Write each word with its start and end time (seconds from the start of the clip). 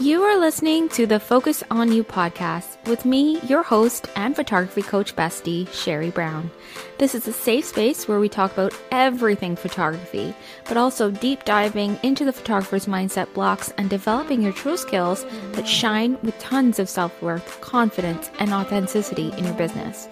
You 0.00 0.22
are 0.22 0.38
listening 0.38 0.88
to 0.90 1.06
the 1.06 1.18
Focus 1.18 1.64
on 1.72 1.90
You 1.90 2.04
podcast 2.04 2.76
with 2.86 3.04
me, 3.04 3.40
your 3.40 3.64
host 3.64 4.06
and 4.14 4.36
photography 4.36 4.80
coach 4.80 5.16
bestie, 5.16 5.66
Sherry 5.72 6.10
Brown. 6.10 6.52
This 6.98 7.16
is 7.16 7.26
a 7.26 7.32
safe 7.32 7.64
space 7.64 8.06
where 8.06 8.20
we 8.20 8.28
talk 8.28 8.52
about 8.52 8.72
everything 8.92 9.56
photography, 9.56 10.32
but 10.66 10.76
also 10.76 11.10
deep 11.10 11.44
diving 11.44 11.98
into 12.04 12.24
the 12.24 12.32
photographer's 12.32 12.86
mindset 12.86 13.34
blocks 13.34 13.72
and 13.76 13.90
developing 13.90 14.40
your 14.40 14.52
true 14.52 14.76
skills 14.76 15.26
that 15.54 15.66
shine 15.66 16.16
with 16.22 16.38
tons 16.38 16.78
of 16.78 16.88
self 16.88 17.20
worth, 17.20 17.60
confidence, 17.60 18.30
and 18.38 18.52
authenticity 18.52 19.32
in 19.36 19.46
your 19.46 19.54
business. 19.54 20.06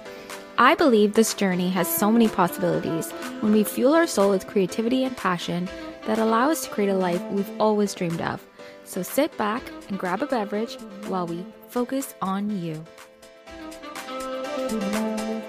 I 0.58 0.74
believe 0.74 1.14
this 1.14 1.32
journey 1.32 1.70
has 1.70 1.86
so 1.86 2.10
many 2.10 2.26
possibilities 2.26 3.12
when 3.38 3.52
we 3.52 3.62
fuel 3.62 3.94
our 3.94 4.08
soul 4.08 4.30
with 4.30 4.48
creativity 4.48 5.04
and 5.04 5.16
passion 5.16 5.68
that 6.06 6.18
allow 6.18 6.50
us 6.50 6.64
to 6.64 6.70
create 6.70 6.90
a 6.90 6.94
life 6.94 7.22
we've 7.30 7.60
always 7.60 7.94
dreamed 7.94 8.20
of. 8.20 8.44
So 8.86 9.02
sit 9.02 9.36
back 9.36 9.62
and 9.88 9.98
grab 9.98 10.22
a 10.22 10.26
beverage 10.26 10.76
while 11.08 11.26
we 11.26 11.44
focus 11.68 12.14
on 12.22 12.62
you. 12.62 12.84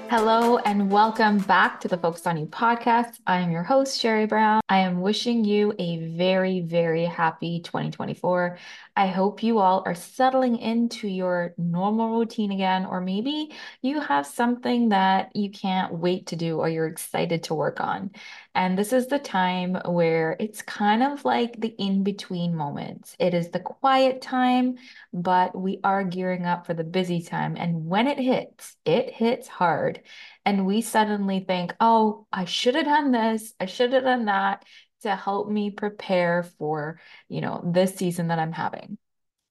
Hello 0.10 0.58
and 0.60 0.90
welcome 0.90 1.38
back 1.40 1.80
to 1.82 1.88
the 1.88 1.98
Focus 1.98 2.26
on 2.26 2.38
You 2.38 2.48
podcast. 2.48 3.20
I 3.28 3.40
am 3.40 3.52
your 3.52 3.62
host, 3.62 4.00
Sherry 4.00 4.26
Brown. 4.26 4.62
I 4.70 4.80
am 4.80 5.02
wishing 5.02 5.46
you 5.46 5.74
a 5.78 5.98
very, 6.16 6.62
very 6.62 7.06
happy 7.06 7.60
2024. 7.60 8.58
I 8.96 9.08
hope 9.08 9.44
you 9.44 9.60
all 9.60 9.84
are 9.86 9.94
settling 9.94 10.58
into 10.58 11.08
your 11.08 11.54
normal 11.58 12.18
routine 12.18 12.52
again, 12.52 12.86
or 12.86 13.02
maybe 13.02 13.52
you 13.82 14.00
have 14.00 14.26
something 14.26 14.90
that 14.90 15.36
you 15.36 15.52
can't 15.52 15.94
wait 15.94 16.28
to 16.28 16.36
do 16.36 16.58
or 16.58 16.70
you're 16.70 16.88
excited 16.88 17.44
to 17.44 17.54
work 17.54 17.82
on. 17.82 18.12
And 18.58 18.76
this 18.76 18.92
is 18.92 19.06
the 19.06 19.20
time 19.20 19.76
where 19.86 20.36
it's 20.40 20.64
kind 20.64 21.04
of 21.04 21.24
like 21.24 21.62
the 21.62 21.76
in 21.78 22.04
between 22.04 22.56
moments. 22.56 23.16
It 23.20 23.36
is 23.36 23.52
the 23.52 23.60
quiet 23.60 24.20
time, 24.20 24.78
but 25.14 25.56
we 25.56 25.80
are 25.84 26.04
gearing 26.04 26.48
up 26.48 26.66
for 26.66 26.74
the 26.74 26.84
busy 26.84 27.22
time. 27.22 27.56
And 27.56 27.86
when 27.86 28.08
it 28.08 28.18
hits, 28.18 28.76
it 28.84 29.14
hits 29.14 29.48
hard. 29.48 30.02
And 30.44 30.66
we 30.66 30.82
suddenly 30.82 31.42
think, 31.42 31.76
oh, 31.80 32.26
I 32.34 32.46
should 32.46 32.74
have 32.74 32.86
done 32.86 33.12
this, 33.12 33.54
I 33.60 33.68
should 33.68 33.94
have 33.94 34.04
done 34.04 34.26
that 34.26 34.66
to 35.04 35.16
help 35.16 35.48
me 35.48 35.70
prepare 35.70 36.42
for, 36.58 37.00
you 37.30 37.42
know, 37.42 37.62
this 37.64 37.94
season 37.94 38.30
that 38.30 38.40
I'm 38.40 38.54
having. 38.54 38.98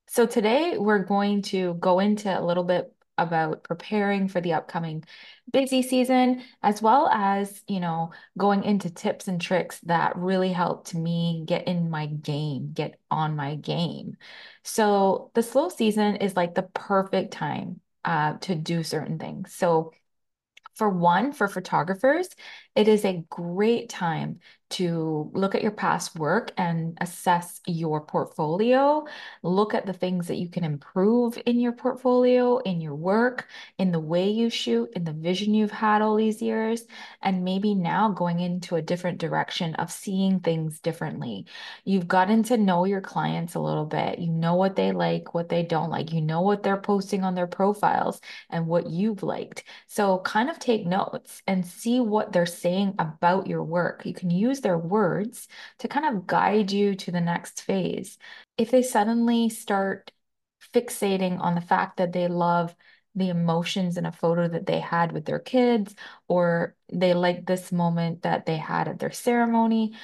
So 0.08 0.26
today 0.26 0.78
we're 0.78 1.04
going 1.04 1.42
to 1.42 1.74
go 1.74 2.00
into 2.00 2.36
a 2.36 2.42
little 2.44 2.64
bit 2.64 2.92
about 3.19 3.64
preparing 3.64 4.28
for 4.28 4.41
the 4.41 4.53
upcoming 4.53 5.05
busy 5.53 5.83
season, 5.83 6.42
as 6.62 6.83
well 6.83 7.09
as, 7.09 7.62
you 7.67 7.81
know, 7.81 8.12
going 8.36 8.64
into 8.64 8.91
tips 8.91 9.28
and 9.28 9.41
tricks 9.41 9.81
that 9.81 10.17
really 10.17 10.53
helped 10.53 10.95
me 10.95 11.42
get 11.47 11.67
in 11.67 11.91
my 11.91 12.06
game, 12.06 12.72
get 12.72 12.98
on 13.11 13.37
my 13.37 13.55
game. 13.55 14.17
So 14.64 15.31
the 15.34 15.42
slow 15.42 15.69
season 15.69 16.17
is 16.17 16.37
like 16.37 16.55
the 16.55 16.62
perfect 16.62 17.33
time 17.33 17.81
uh, 18.05 18.34
to 18.42 18.55
do 18.55 18.83
certain 18.83 19.19
things. 19.19 19.55
So 19.55 19.92
for 20.75 20.91
one, 20.91 21.33
for 21.33 21.48
photographers, 21.48 22.28
it 22.75 22.87
is 22.87 23.05
a 23.05 23.25
great 23.31 23.89
time 23.89 24.41
to 24.69 25.31
look 25.33 25.55
at 25.55 25.62
your 25.62 25.70
past 25.70 26.17
work 26.17 26.53
and 26.56 26.98
assess 27.00 27.61
your 27.67 28.00
portfolio. 28.00 29.06
Look 29.42 29.75
at 29.75 29.86
the 29.86 29.92
things 29.92 30.27
that 30.27 30.36
you 30.36 30.48
can 30.48 30.64
improve 30.64 31.39
in 31.47 31.61
your 31.61 31.72
portfolio, 31.72 32.59
in 32.59 32.81
your 32.81 32.94
work, 32.94 33.47
in 33.78 33.92
the 33.92 34.00
way 34.00 34.28
you 34.28 34.50
shoot, 34.50 34.91
in 34.97 35.05
the 35.05 35.12
vision 35.12 35.55
you've 35.55 35.70
had 35.70 36.03
all 36.03 36.17
these 36.17 36.42
years, 36.42 36.84
and 37.22 37.44
maybe 37.44 37.75
now 37.75 38.11
going 38.11 38.41
into 38.41 38.77
a 38.77 38.83
different 38.83 39.19
direction 39.19 39.75
of 39.77 39.92
seeing 39.92 40.41
things 40.41 40.81
differently. 40.81 41.47
You've 41.84 42.09
gotten 42.09 42.42
to 42.44 42.56
know 42.56 42.84
your 42.84 43.00
clients 43.00 43.55
a 43.55 43.61
little 43.61 43.87
bit. 43.87 44.19
You 44.19 44.33
know 44.33 44.56
what 44.56 44.75
they 44.75 44.92
like, 44.92 45.33
what 45.33 45.48
they 45.48 45.62
don't 45.62 45.91
like. 45.91 46.12
You 46.12 46.22
know 46.22 46.41
what 46.41 46.62
they're 46.62 46.77
posting 46.77 47.22
on 47.22 47.34
their 47.34 47.47
profiles 47.47 48.20
and 48.50 48.67
what 48.67 48.91
you've 48.91 49.22
liked. 49.22 49.64
So 49.87 50.19
kind 50.19 50.50
of 50.50 50.59
take 50.59 50.87
notes 50.87 51.43
and 51.47 51.65
see 51.65 52.00
what 52.00 52.32
they're 52.32 52.47
saying 52.47 52.94
about 52.99 53.47
your 53.47 53.62
work. 53.62 54.05
You 54.05 54.15
can 54.15 54.31
use 54.31 54.56
their 54.61 54.78
words 54.78 55.49
to 55.78 55.89
kind 55.89 56.06
of 56.06 56.27
guide 56.27 56.71
you 56.71 56.94
to 56.97 57.11
the 57.11 57.21
next 57.21 57.62
phase. 57.62 58.19
If 58.56 58.71
they 58.71 58.83
suddenly 58.83 59.49
start 59.49 60.11
fixating 60.75 61.41
on 61.41 61.55
the 61.55 61.61
fact 61.61 61.99
that 61.99 62.12
they 62.12 62.28
love 62.28 62.75
the 63.15 63.28
emotions 63.31 63.97
in 63.97 64.05
a 64.05 64.12
photo 64.12 64.47
that 64.47 64.67
they 64.67 64.78
had 64.78 65.12
with 65.12 65.25
their 65.25 65.39
kids, 65.39 65.94
or 66.28 66.77
they 66.93 67.15
like 67.15 67.47
this 67.47 67.72
moment 67.72 68.22
that 68.22 68.44
they 68.44 68.56
had 68.59 68.89
at 68.89 68.99
their 68.99 69.11
ceremony, 69.11 69.94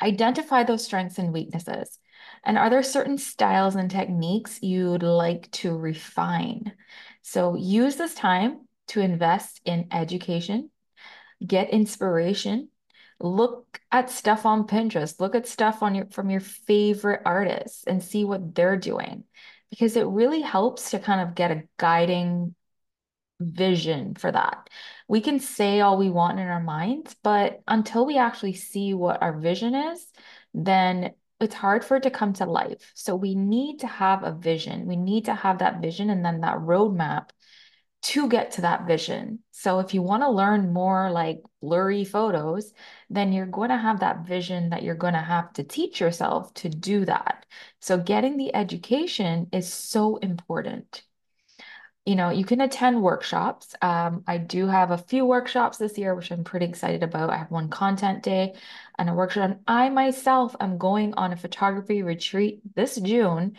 identify 0.00 0.62
those 0.64 0.84
strengths 0.84 1.18
and 1.18 1.32
weaknesses. 1.32 1.98
And 2.44 2.56
are 2.56 2.70
there 2.70 2.82
certain 2.82 3.18
styles 3.18 3.76
and 3.76 3.90
techniques 3.90 4.62
you'd 4.62 5.02
like 5.02 5.50
to 5.52 5.76
refine? 5.76 6.72
So 7.20 7.56
use 7.56 7.96
this 7.96 8.14
time 8.14 8.66
to 8.88 9.00
invest 9.00 9.60
in 9.64 9.88
education, 9.92 10.70
get 11.46 11.70
inspiration, 11.70 12.68
look 13.22 13.80
at 13.90 14.10
stuff 14.10 14.44
on 14.46 14.66
Pinterest, 14.66 15.20
look 15.20 15.34
at 15.34 15.46
stuff 15.46 15.82
on 15.82 15.94
your 15.94 16.06
from 16.06 16.30
your 16.30 16.40
favorite 16.40 17.22
artists 17.24 17.84
and 17.84 18.02
see 18.02 18.24
what 18.24 18.54
they're 18.54 18.76
doing 18.76 19.24
because 19.70 19.96
it 19.96 20.06
really 20.06 20.42
helps 20.42 20.90
to 20.90 20.98
kind 20.98 21.26
of 21.26 21.34
get 21.34 21.50
a 21.50 21.62
guiding 21.78 22.54
vision 23.40 24.14
for 24.14 24.30
that. 24.30 24.68
We 25.08 25.20
can 25.20 25.40
say 25.40 25.80
all 25.80 25.96
we 25.98 26.10
want 26.10 26.38
in 26.38 26.46
our 26.46 26.62
minds, 26.62 27.16
but 27.22 27.62
until 27.66 28.06
we 28.06 28.18
actually 28.18 28.54
see 28.54 28.94
what 28.94 29.22
our 29.22 29.38
vision 29.38 29.74
is, 29.74 30.06
then 30.54 31.12
it's 31.40 31.54
hard 31.54 31.84
for 31.84 31.96
it 31.96 32.04
to 32.04 32.10
come 32.10 32.32
to 32.34 32.46
life. 32.46 32.92
So 32.94 33.16
we 33.16 33.34
need 33.34 33.80
to 33.80 33.86
have 33.86 34.22
a 34.22 34.32
vision. 34.32 34.86
We 34.86 34.96
need 34.96 35.24
to 35.24 35.34
have 35.34 35.58
that 35.58 35.80
vision 35.80 36.10
and 36.10 36.24
then 36.24 36.40
that 36.42 36.58
roadmap 36.58 37.30
to 38.02 38.28
get 38.28 38.52
to 38.52 38.62
that 38.62 38.86
vision. 38.86 39.38
So 39.52 39.78
if 39.78 39.94
you 39.94 40.02
want 40.02 40.24
to 40.24 40.30
learn 40.30 40.72
more 40.72 41.10
like 41.10 41.40
blurry 41.60 42.04
photos, 42.04 42.72
then 43.08 43.32
you're 43.32 43.46
going 43.46 43.70
to 43.70 43.76
have 43.76 44.00
that 44.00 44.26
vision 44.26 44.70
that 44.70 44.82
you're 44.82 44.96
going 44.96 45.14
to 45.14 45.20
have 45.20 45.52
to 45.54 45.64
teach 45.64 46.00
yourself 46.00 46.52
to 46.54 46.68
do 46.68 47.04
that. 47.04 47.46
So 47.80 47.96
getting 47.96 48.36
the 48.36 48.54
education 48.54 49.48
is 49.52 49.72
so 49.72 50.16
important. 50.16 51.04
You 52.04 52.16
know, 52.16 52.30
you 52.30 52.44
can 52.44 52.60
attend 52.60 53.00
workshops. 53.00 53.76
Um, 53.80 54.24
I 54.26 54.38
do 54.38 54.66
have 54.66 54.90
a 54.90 54.98
few 54.98 55.24
workshops 55.24 55.78
this 55.78 55.96
year, 55.96 56.16
which 56.16 56.32
I'm 56.32 56.42
pretty 56.42 56.66
excited 56.66 57.04
about. 57.04 57.30
I 57.30 57.36
have 57.36 57.52
one 57.52 57.68
content 57.68 58.24
day 58.24 58.54
and 58.98 59.08
a 59.08 59.14
workshop. 59.14 59.60
I 59.68 59.88
myself 59.88 60.56
am 60.58 60.78
going 60.78 61.14
on 61.14 61.32
a 61.32 61.36
photography 61.36 62.02
retreat 62.02 62.60
this 62.74 62.96
June 62.96 63.56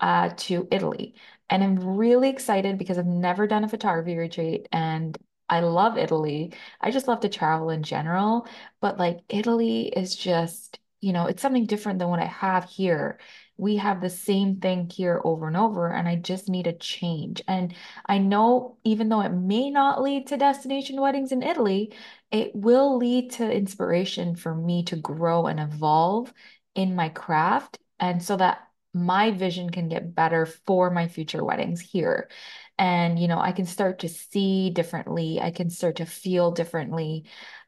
uh, 0.00 0.30
to 0.36 0.68
Italy. 0.70 1.14
And 1.48 1.62
I'm 1.62 1.96
really 1.96 2.28
excited 2.28 2.78
because 2.78 2.98
I've 2.98 3.06
never 3.06 3.46
done 3.46 3.64
a 3.64 3.68
photography 3.68 4.16
retreat 4.16 4.68
and 4.72 5.16
I 5.48 5.60
love 5.60 5.96
Italy. 5.96 6.52
I 6.80 6.90
just 6.90 7.08
love 7.08 7.20
to 7.20 7.28
travel 7.28 7.70
in 7.70 7.82
general, 7.82 8.48
but 8.80 8.98
like 8.98 9.20
Italy 9.28 9.88
is 9.88 10.16
just, 10.16 10.80
you 11.00 11.12
know, 11.12 11.26
it's 11.26 11.42
something 11.42 11.66
different 11.66 11.98
than 11.98 12.08
what 12.08 12.20
I 12.20 12.26
have 12.26 12.64
here. 12.64 13.18
We 13.56 13.76
have 13.76 14.00
the 14.00 14.10
same 14.10 14.56
thing 14.60 14.90
here 14.90 15.20
over 15.24 15.46
and 15.46 15.56
over, 15.56 15.88
and 15.88 16.06
I 16.08 16.16
just 16.16 16.48
need 16.48 16.66
a 16.66 16.72
change. 16.72 17.42
And 17.48 17.74
I 18.06 18.18
know 18.18 18.76
even 18.84 19.08
though 19.08 19.20
it 19.20 19.32
may 19.32 19.70
not 19.70 20.02
lead 20.02 20.26
to 20.28 20.36
destination 20.36 21.00
weddings 21.00 21.32
in 21.32 21.42
Italy, 21.42 21.94
it 22.30 22.54
will 22.54 22.96
lead 22.96 23.30
to 23.32 23.50
inspiration 23.50 24.36
for 24.36 24.54
me 24.54 24.82
to 24.84 24.96
grow 24.96 25.46
and 25.46 25.60
evolve 25.60 26.34
in 26.74 26.94
my 26.96 27.08
craft. 27.08 27.78
And 27.98 28.22
so 28.22 28.36
that 28.36 28.65
my 28.96 29.30
vision 29.30 29.68
can 29.68 29.88
get 29.88 30.14
better 30.14 30.46
for 30.46 30.90
my 30.90 31.06
future 31.06 31.44
weddings 31.44 31.80
here. 31.80 32.30
And, 32.78 33.18
you 33.18 33.28
know, 33.28 33.38
I 33.38 33.52
can 33.52 33.66
start 33.66 34.00
to 34.00 34.08
see 34.08 34.70
differently. 34.70 35.38
I 35.40 35.50
can 35.50 35.68
start 35.68 35.96
to 35.96 36.06
feel 36.06 36.50
differently. 36.50 37.24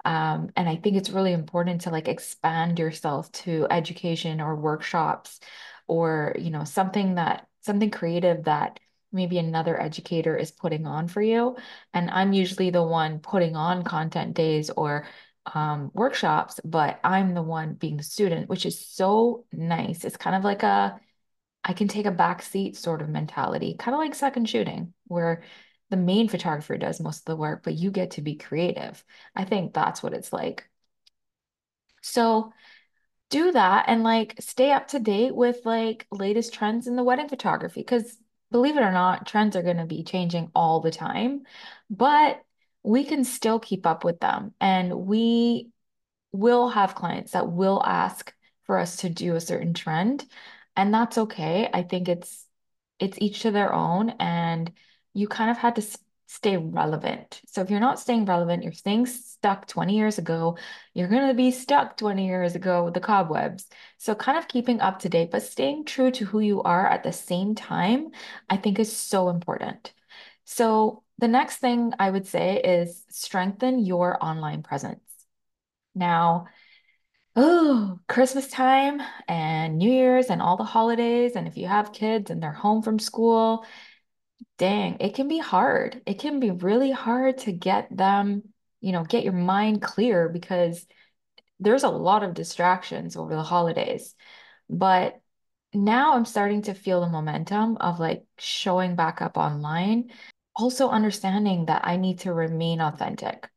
Um, 0.06 0.50
and 0.56 0.66
I 0.68 0.76
think 0.76 0.96
it's 0.96 1.10
really 1.10 1.34
important 1.34 1.82
to 1.82 1.90
like 1.90 2.08
expand 2.08 2.78
yourself 2.78 3.30
to 3.32 3.66
education 3.70 4.40
or 4.40 4.56
workshops 4.56 5.40
or, 5.86 6.34
you 6.38 6.50
know, 6.50 6.64
something 6.64 7.16
that 7.16 7.46
something 7.60 7.90
creative 7.90 8.44
that 8.44 8.80
maybe 9.12 9.38
another 9.38 9.78
educator 9.80 10.34
is 10.34 10.50
putting 10.50 10.86
on 10.86 11.08
for 11.08 11.20
you. 11.20 11.56
And 11.92 12.10
I'm 12.10 12.32
usually 12.32 12.70
the 12.70 12.82
one 12.82 13.18
putting 13.18 13.54
on 13.54 13.82
content 13.84 14.34
days 14.34 14.70
or 14.70 15.06
um, 15.54 15.90
workshops, 15.92 16.58
but 16.64 17.00
I'm 17.04 17.34
the 17.34 17.42
one 17.42 17.74
being 17.74 17.98
the 17.98 18.02
student, 18.02 18.48
which 18.48 18.64
is 18.64 18.86
so 18.86 19.44
nice. 19.52 20.04
It's 20.04 20.16
kind 20.16 20.36
of 20.36 20.44
like 20.44 20.62
a 20.62 21.00
I 21.68 21.74
can 21.74 21.86
take 21.86 22.06
a 22.06 22.10
back 22.10 22.40
seat 22.40 22.76
sort 22.76 23.02
of 23.02 23.10
mentality, 23.10 23.76
kind 23.78 23.94
of 23.94 23.98
like 23.98 24.14
second 24.14 24.48
shooting, 24.48 24.94
where 25.06 25.42
the 25.90 25.98
main 25.98 26.28
photographer 26.28 26.78
does 26.78 26.98
most 26.98 27.20
of 27.20 27.24
the 27.26 27.36
work, 27.36 27.62
but 27.62 27.74
you 27.74 27.90
get 27.90 28.12
to 28.12 28.22
be 28.22 28.36
creative. 28.36 29.04
I 29.36 29.44
think 29.44 29.74
that's 29.74 30.02
what 30.02 30.14
it's 30.14 30.32
like. 30.32 30.68
So 32.00 32.52
do 33.28 33.52
that 33.52 33.84
and 33.88 34.02
like 34.02 34.36
stay 34.40 34.72
up 34.72 34.88
to 34.88 34.98
date 34.98 35.34
with 35.34 35.66
like 35.66 36.06
latest 36.10 36.54
trends 36.54 36.86
in 36.86 36.96
the 36.96 37.04
wedding 37.04 37.28
photography 37.28 37.80
because 37.80 38.16
believe 38.50 38.78
it 38.78 38.82
or 38.82 38.92
not, 38.92 39.26
trends 39.26 39.54
are 39.54 39.62
going 39.62 39.76
to 39.76 39.84
be 39.84 40.02
changing 40.02 40.50
all 40.54 40.80
the 40.80 40.90
time, 40.90 41.42
but 41.90 42.42
we 42.82 43.04
can 43.04 43.24
still 43.24 43.58
keep 43.58 43.84
up 43.84 44.04
with 44.04 44.20
them 44.20 44.54
and 44.58 45.06
we 45.06 45.68
will 46.32 46.70
have 46.70 46.94
clients 46.94 47.32
that 47.32 47.50
will 47.50 47.82
ask 47.84 48.32
for 48.64 48.78
us 48.78 48.96
to 48.98 49.10
do 49.10 49.34
a 49.34 49.40
certain 49.40 49.74
trend 49.74 50.24
and 50.78 50.94
that's 50.94 51.18
okay. 51.18 51.68
I 51.74 51.82
think 51.82 52.08
it's 52.08 52.46
it's 53.00 53.18
each 53.20 53.42
to 53.42 53.50
their 53.50 53.72
own, 53.74 54.10
and 54.20 54.72
you 55.14 55.28
kind 55.28 55.50
of 55.50 55.58
had 55.58 55.76
to 55.76 55.82
stay 56.26 56.56
relevant. 56.56 57.40
So 57.46 57.62
if 57.62 57.70
you're 57.70 57.80
not 57.80 57.98
staying 58.00 58.26
relevant, 58.26 58.62
you're 58.62 58.72
staying 58.72 59.06
stuck 59.06 59.66
20 59.66 59.96
years 59.96 60.18
ago, 60.18 60.56
you're 60.94 61.08
going 61.08 61.28
to 61.28 61.34
be 61.34 61.50
stuck 61.50 61.96
20 61.96 62.26
years 62.26 62.54
ago 62.54 62.84
with 62.84 62.94
the 62.94 63.00
cobwebs. 63.00 63.68
So 63.98 64.14
kind 64.14 64.38
of 64.38 64.48
keeping 64.48 64.80
up 64.80 65.00
to 65.00 65.08
date, 65.08 65.30
but 65.32 65.42
staying 65.42 65.84
true 65.86 66.10
to 66.12 66.24
who 66.24 66.40
you 66.40 66.62
are 66.62 66.86
at 66.86 67.02
the 67.02 67.12
same 67.12 67.54
time, 67.56 68.10
I 68.48 68.56
think 68.56 68.78
is 68.78 68.94
so 68.96 69.30
important. 69.30 69.92
So 70.44 71.02
the 71.18 71.28
next 71.28 71.56
thing 71.58 71.92
I 71.98 72.10
would 72.10 72.26
say 72.26 72.60
is 72.62 73.04
strengthen 73.10 73.84
your 73.84 74.22
online 74.24 74.62
presence. 74.62 75.02
Now, 75.94 76.46
oh, 77.38 78.00
Christmas 78.08 78.48
time 78.48 79.00
and 79.28 79.78
New 79.78 79.92
Year's 79.92 80.26
and 80.26 80.42
all 80.42 80.56
the 80.56 80.64
holidays, 80.64 81.36
and 81.36 81.46
if 81.46 81.56
you 81.56 81.68
have 81.68 81.92
kids 81.92 82.30
and 82.30 82.42
they're 82.42 82.50
home 82.52 82.82
from 82.82 82.98
school, 82.98 83.64
dang, 84.58 84.96
it 84.98 85.14
can 85.14 85.28
be 85.28 85.38
hard. 85.38 86.02
It 86.04 86.18
can 86.18 86.40
be 86.40 86.50
really 86.50 86.90
hard 86.90 87.38
to 87.38 87.52
get 87.52 87.96
them, 87.96 88.42
you 88.80 88.90
know, 88.90 89.04
get 89.04 89.22
your 89.22 89.34
mind 89.34 89.82
clear 89.82 90.28
because 90.28 90.84
there's 91.60 91.84
a 91.84 91.88
lot 91.88 92.24
of 92.24 92.34
distractions 92.34 93.16
over 93.16 93.36
the 93.36 93.42
holidays. 93.44 94.16
But 94.68 95.20
now 95.72 96.14
I'm 96.14 96.24
starting 96.24 96.62
to 96.62 96.74
feel 96.74 97.00
the 97.00 97.08
momentum 97.08 97.76
of 97.76 98.00
like 98.00 98.24
showing 98.38 98.96
back 98.96 99.22
up 99.22 99.36
online, 99.36 100.10
also 100.56 100.88
understanding 100.88 101.66
that 101.66 101.82
I 101.84 101.98
need 101.98 102.20
to 102.20 102.32
remain 102.32 102.80
authentic 102.80 103.48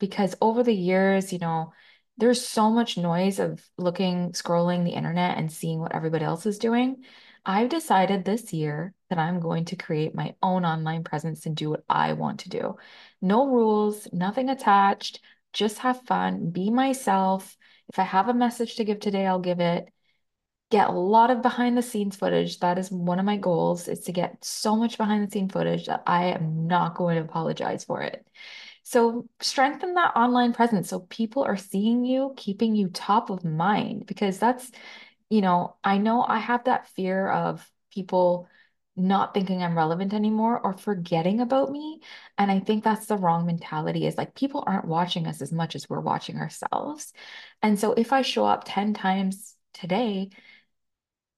because 0.00 0.34
over 0.40 0.64
the 0.64 0.74
years, 0.74 1.32
you 1.32 1.38
know, 1.38 1.72
there's 2.20 2.46
so 2.46 2.70
much 2.70 2.96
noise 2.96 3.38
of 3.38 3.62
looking, 3.78 4.32
scrolling 4.32 4.84
the 4.84 4.92
internet 4.92 5.38
and 5.38 5.50
seeing 5.50 5.80
what 5.80 5.94
everybody 5.94 6.24
else 6.24 6.46
is 6.46 6.58
doing. 6.58 7.04
I've 7.44 7.70
decided 7.70 8.24
this 8.24 8.52
year 8.52 8.94
that 9.08 9.18
I'm 9.18 9.40
going 9.40 9.64
to 9.66 9.76
create 9.76 10.14
my 10.14 10.34
own 10.42 10.64
online 10.64 11.04
presence 11.04 11.46
and 11.46 11.56
do 11.56 11.70
what 11.70 11.84
I 11.88 12.12
want 12.12 12.40
to 12.40 12.50
do. 12.50 12.76
No 13.22 13.48
rules, 13.48 14.06
nothing 14.12 14.50
attached, 14.50 15.20
just 15.52 15.78
have 15.78 16.02
fun, 16.02 16.50
be 16.50 16.70
myself. 16.70 17.56
If 17.88 17.98
I 17.98 18.04
have 18.04 18.28
a 18.28 18.34
message 18.34 18.76
to 18.76 18.84
give 18.84 19.00
today, 19.00 19.26
I'll 19.26 19.40
give 19.40 19.60
it 19.60 19.90
get 20.70 20.88
a 20.88 20.92
lot 20.92 21.30
of 21.30 21.42
behind 21.42 21.76
the 21.76 21.82
scenes 21.82 22.16
footage. 22.16 22.60
That 22.60 22.78
is 22.78 22.90
one 22.90 23.18
of 23.18 23.24
my 23.24 23.36
goals 23.36 23.88
is 23.88 24.00
to 24.00 24.12
get 24.12 24.44
so 24.44 24.76
much 24.76 24.96
behind 24.98 25.26
the 25.26 25.30
scene 25.30 25.48
footage 25.48 25.86
that 25.86 26.02
I 26.06 26.26
am 26.26 26.66
not 26.66 26.94
going 26.94 27.16
to 27.16 27.22
apologize 27.22 27.84
for 27.84 28.02
it. 28.02 28.26
So 28.90 29.28
strengthen 29.40 29.94
that 29.94 30.16
online 30.16 30.52
presence 30.52 30.88
so 30.88 30.98
people 30.98 31.44
are 31.44 31.56
seeing 31.56 32.04
you, 32.04 32.34
keeping 32.36 32.74
you 32.74 32.88
top 32.88 33.30
of 33.30 33.44
mind 33.44 34.04
because 34.06 34.40
that's, 34.40 34.68
you 35.28 35.42
know, 35.42 35.76
I 35.84 35.98
know 35.98 36.24
I 36.26 36.40
have 36.40 36.64
that 36.64 36.88
fear 36.88 37.28
of 37.28 37.70
people 37.94 38.48
not 38.96 39.32
thinking 39.32 39.62
I'm 39.62 39.76
relevant 39.76 40.12
anymore 40.12 40.58
or 40.58 40.76
forgetting 40.76 41.40
about 41.40 41.70
me. 41.70 42.00
And 42.36 42.50
I 42.50 42.58
think 42.58 42.82
that's 42.82 43.06
the 43.06 43.16
wrong 43.16 43.46
mentality 43.46 44.08
is 44.08 44.18
like 44.18 44.34
people 44.34 44.64
aren't 44.66 44.86
watching 44.86 45.28
us 45.28 45.40
as 45.40 45.52
much 45.52 45.76
as 45.76 45.88
we're 45.88 46.00
watching 46.00 46.38
ourselves. 46.38 47.12
And 47.62 47.78
so 47.78 47.92
if 47.92 48.12
I 48.12 48.22
show 48.22 48.44
up 48.44 48.64
10 48.66 48.92
times 48.92 49.54
today, 49.72 50.30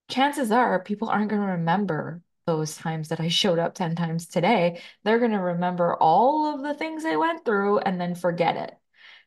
chances 0.08 0.50
are 0.50 0.82
people 0.82 1.10
aren't 1.10 1.28
going 1.28 1.42
to 1.42 1.48
remember 1.48 2.22
those 2.56 2.76
times 2.76 3.08
that 3.08 3.20
I 3.20 3.28
showed 3.28 3.58
up 3.58 3.74
10 3.74 3.96
times 3.96 4.26
today. 4.28 4.80
They're 5.04 5.18
going 5.18 5.32
to 5.32 5.38
remember 5.38 5.96
all 5.96 6.54
of 6.54 6.62
the 6.62 6.74
things 6.74 7.02
they 7.02 7.16
went 7.16 7.44
through 7.44 7.78
and 7.78 8.00
then 8.00 8.14
forget 8.14 8.56
it. 8.56 8.74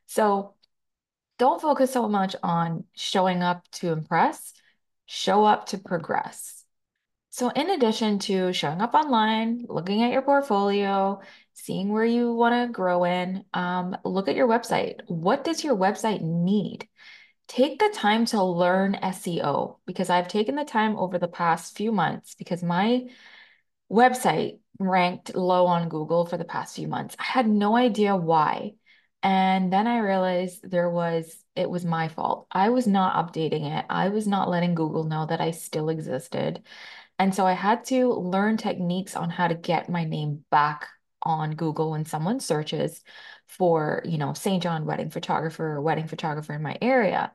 So 0.07 0.55
don't 1.37 1.61
focus 1.61 1.91
so 1.91 2.07
much 2.07 2.35
on 2.43 2.85
showing 2.95 3.43
up 3.43 3.63
to 3.73 3.91
impress, 3.91 4.53
show 5.05 5.43
up 5.43 5.67
to 5.67 5.77
progress. 5.77 6.63
So, 7.29 7.49
in 7.49 7.69
addition 7.69 8.19
to 8.19 8.53
showing 8.53 8.79
up 8.79 8.93
online, 8.93 9.65
looking 9.67 10.03
at 10.03 10.13
your 10.13 10.21
portfolio, 10.21 11.19
seeing 11.53 11.89
where 11.89 12.05
you 12.05 12.33
want 12.33 12.55
to 12.55 12.71
grow 12.71 13.03
in, 13.03 13.43
um, 13.53 13.97
look 14.05 14.29
at 14.29 14.37
your 14.37 14.47
website. 14.47 15.01
What 15.07 15.43
does 15.43 15.61
your 15.61 15.75
website 15.75 16.21
need? 16.21 16.87
Take 17.47 17.79
the 17.79 17.91
time 17.93 18.25
to 18.27 18.43
learn 18.43 18.95
SEO 18.95 19.77
because 19.85 20.09
I've 20.09 20.27
taken 20.27 20.55
the 20.55 20.65
time 20.65 20.97
over 20.97 21.19
the 21.19 21.27
past 21.27 21.77
few 21.77 21.91
months 21.91 22.35
because 22.35 22.63
my 22.63 23.07
website 23.91 24.59
ranked 24.79 25.35
low 25.35 25.67
on 25.67 25.89
Google 25.89 26.25
for 26.25 26.37
the 26.37 26.45
past 26.45 26.75
few 26.75 26.87
months. 26.87 27.15
I 27.19 27.23
had 27.23 27.47
no 27.47 27.75
idea 27.75 28.15
why. 28.15 28.73
And 29.21 29.71
then 29.71 29.87
I 29.87 29.99
realized 29.99 30.69
there 30.69 30.89
was, 30.89 31.35
it 31.55 31.69
was 31.69 31.85
my 31.85 32.09
fault. 32.09 32.47
I 32.51 32.69
was 32.69 32.87
not 32.87 33.15
updating 33.15 33.77
it. 33.77 33.85
I 33.89 34.09
was 34.09 34.27
not 34.27 34.49
letting 34.49 34.75
Google 34.75 35.03
know 35.03 35.25
that 35.25 35.41
I 35.41 35.51
still 35.51 35.89
existed. 35.89 36.61
And 37.17 37.33
so 37.33 37.45
I 37.45 37.53
had 37.53 37.85
to 37.85 38.11
learn 38.11 38.57
techniques 38.57 39.15
on 39.15 39.29
how 39.29 39.47
to 39.47 39.55
get 39.55 39.89
my 39.89 40.03
name 40.03 40.43
back 40.51 40.87
on 41.23 41.55
Google 41.55 41.91
when 41.91 42.05
someone 42.05 42.39
searches 42.39 43.01
for, 43.57 44.01
you 44.05 44.17
know, 44.17 44.33
St. 44.33 44.61
John 44.61 44.85
wedding 44.85 45.09
photographer 45.09 45.65
or 45.65 45.81
wedding 45.81 46.07
photographer 46.07 46.53
in 46.53 46.61
my 46.61 46.77
area. 46.81 47.31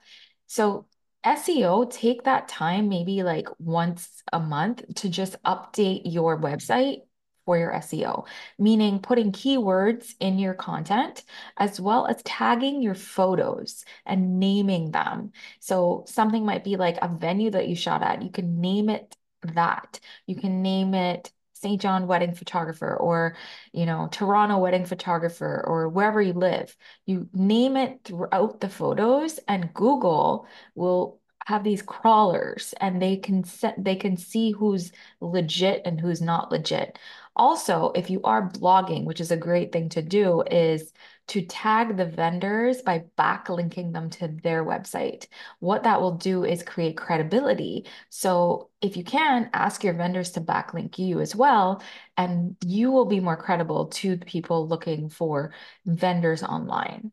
So 0.47 0.87
SEO, 1.25 1.91
take 1.91 2.25
that 2.25 2.49
time, 2.49 2.89
maybe 2.89 3.23
like 3.23 3.49
once 3.59 4.23
a 4.33 4.41
month, 4.41 4.83
to 4.97 5.09
just 5.09 5.43
update 5.43 6.03
your 6.05 6.39
website 6.41 7.03
for 7.45 7.59
your 7.59 7.73
SEO, 7.73 8.27
meaning 8.59 9.01
putting 9.01 9.33
keywords 9.33 10.15
in 10.21 10.39
your 10.39 10.55
content 10.55 11.25
as 11.57 11.81
well 11.81 12.07
as 12.07 12.23
tagging 12.23 12.83
your 12.83 12.95
photos 12.95 13.85
and 14.07 14.39
naming 14.39 14.91
them. 14.93 15.33
So 15.59 16.05
something 16.07 16.45
might 16.45 16.65
be 16.65 16.77
like 16.77 16.99
a 17.03 17.09
venue 17.09 17.51
that 17.51 17.69
you 17.69 17.75
shot 17.75 18.03
at. 18.03 18.23
You 18.23 18.31
can 18.31 18.61
name 18.61 18.89
it 18.89 19.17
that. 19.43 20.01
You 20.27 20.37
can 20.37 20.63
name 20.63 20.95
it 20.95 21.33
St. 21.61 21.81
John 21.81 22.07
wedding 22.07 22.35
photographer 22.35 22.97
or, 22.97 23.37
you 23.73 23.87
know, 23.87 24.09
Toronto 24.11 24.59
wedding 24.59 24.85
photographer 24.87 25.63
or 25.67 25.89
wherever 25.89 26.23
you 26.23 26.33
live. 26.33 26.77
You 27.07 27.29
name 27.33 27.77
it 27.77 28.01
throughout 28.05 28.61
the 28.61 28.69
photos 28.69 29.39
and 29.49 29.73
Google 29.75 30.47
will 30.75 31.21
have 31.47 31.65
these 31.65 31.83
crawlers 31.83 32.75
and 32.81 33.01
they 33.01 33.17
can 33.17 33.43
set 33.45 33.75
they 33.83 33.97
can 33.97 34.17
see 34.17 34.53
who's 34.53 34.93
legit 35.21 35.83
and 35.85 36.01
who's 36.01 36.21
not 36.21 36.51
legit. 36.51 36.99
Also, 37.37 37.93
if 37.95 38.11
you 38.11 38.21
are 38.23 38.51
blogging, 38.51 39.05
which 39.05 39.21
is 39.21 39.31
a 39.31 39.37
great 39.37 39.73
thing 39.73 39.89
to 39.91 40.03
do, 40.03 40.43
is 40.51 40.93
to 41.29 41.43
tag 41.43 41.97
the 41.97 42.07
vendors 42.07 42.83
by 42.83 43.05
backlinking 43.17 43.93
them 43.93 44.11
to 44.11 44.29
their 44.43 44.65
website. 44.65 45.27
What 45.61 45.85
that 45.85 46.01
will 46.01 46.17
do 46.17 46.45
is 46.45 46.63
create 46.63 46.97
credibility. 46.97 47.87
So 48.09 48.71
if 48.81 48.97
you 48.97 49.05
can, 49.05 49.49
ask 49.53 49.85
your 49.85 49.95
vendors 49.95 50.33
to 50.33 50.41
backlink 50.41 50.99
you 50.99 51.21
as 51.21 51.37
well, 51.37 51.83
and 52.17 52.57
you 52.67 52.91
will 52.91 53.07
be 53.07 53.21
more 53.21 53.37
credible 53.37 53.87
to 53.87 54.19
people 54.19 54.67
looking 54.67 55.09
for 55.09 55.55
vendors 55.87 56.43
online. 56.43 57.13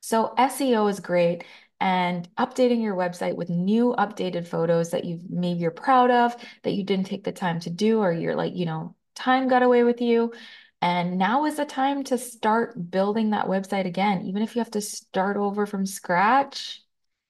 So 0.00 0.34
SEO 0.36 0.90
is 0.90 1.00
great 1.00 1.44
and 1.80 2.28
updating 2.36 2.82
your 2.82 2.94
website 2.94 3.34
with 3.36 3.48
new 3.50 3.94
updated 3.98 4.46
photos 4.46 4.90
that 4.90 5.04
you've 5.04 5.28
maybe 5.30 5.60
you're 5.60 5.70
proud 5.70 6.10
of 6.10 6.36
that 6.62 6.72
you 6.72 6.84
didn't 6.84 7.06
take 7.06 7.24
the 7.24 7.32
time 7.32 7.60
to 7.60 7.70
do 7.70 8.00
or 8.00 8.12
you're 8.12 8.36
like, 8.36 8.54
you 8.54 8.66
know, 8.66 8.94
time 9.14 9.48
got 9.48 9.62
away 9.62 9.84
with 9.84 10.00
you. 10.00 10.32
And 10.80 11.16
now 11.16 11.44
is 11.46 11.56
the 11.56 11.64
time 11.64 12.02
to 12.04 12.18
start 12.18 12.90
building 12.90 13.30
that 13.30 13.46
website 13.46 13.86
again, 13.86 14.22
even 14.26 14.42
if 14.42 14.56
you 14.56 14.60
have 14.60 14.72
to 14.72 14.80
start 14.80 15.36
over 15.36 15.64
from 15.66 15.86
scratch. 15.86 16.82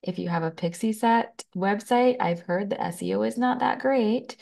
If 0.03 0.19
you 0.19 0.29
have 0.31 0.43
a 0.43 0.51
Pixieset 0.51 1.45
website, 1.55 2.17
I've 2.21 2.41
heard 2.41 2.71
the 2.71 2.81
SEO 2.81 3.27
is 3.27 3.39
not 3.39 3.61
that 3.61 3.79
great. 3.79 4.37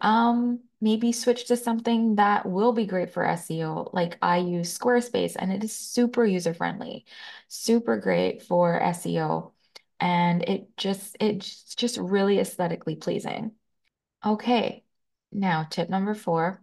Um, 0.00 0.60
maybe 0.80 1.12
switch 1.12 1.46
to 1.46 1.56
something 1.56 2.16
that 2.16 2.46
will 2.46 2.72
be 2.72 2.86
great 2.86 3.10
for 3.10 3.24
SEO. 3.24 3.90
Like 3.92 4.18
I 4.22 4.38
use 4.38 4.76
Squarespace 4.76 5.36
and 5.38 5.52
it 5.52 5.64
is 5.64 5.76
super 5.76 6.24
user 6.24 6.54
friendly, 6.54 7.04
super 7.48 7.96
great 7.98 8.42
for 8.42 8.78
SEO. 8.80 9.52
And 10.00 10.42
it 10.44 10.76
just 10.76 11.16
it's 11.20 11.74
just 11.74 11.98
really 11.98 12.38
aesthetically 12.38 12.96
pleasing. 12.96 13.52
Okay. 14.24 14.84
Now, 15.32 15.64
tip 15.64 15.90
number 15.90 16.14
four. 16.14 16.62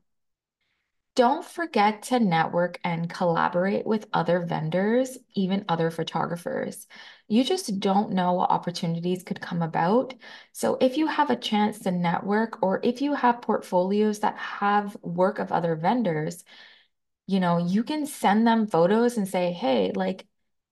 Don't 1.15 1.45
forget 1.45 2.03
to 2.03 2.19
network 2.19 2.77
and 2.83 3.09
collaborate 3.09 3.85
with 3.85 4.07
other 4.11 4.41
vendors, 4.41 5.17
even 5.33 5.63
other 5.69 5.89
photographers. 5.89 6.87
You 7.29 7.45
just 7.45 7.79
don't 7.79 8.11
know 8.11 8.33
what 8.33 8.49
opportunities 8.49 9.23
could 9.23 9.39
come 9.39 9.61
about. 9.61 10.13
So, 10.51 10.77
if 10.81 10.97
you 10.97 11.07
have 11.07 11.29
a 11.29 11.37
chance 11.37 11.79
to 11.79 11.91
network 11.91 12.61
or 12.61 12.81
if 12.83 13.01
you 13.01 13.13
have 13.13 13.41
portfolios 13.41 14.19
that 14.19 14.37
have 14.37 14.97
work 15.01 15.39
of 15.39 15.53
other 15.53 15.75
vendors, 15.77 16.43
you 17.27 17.39
know, 17.39 17.57
you 17.59 17.83
can 17.83 18.05
send 18.05 18.45
them 18.47 18.67
photos 18.67 19.17
and 19.17 19.27
say, 19.27 19.51
hey, 19.53 19.91
like, 19.95 20.27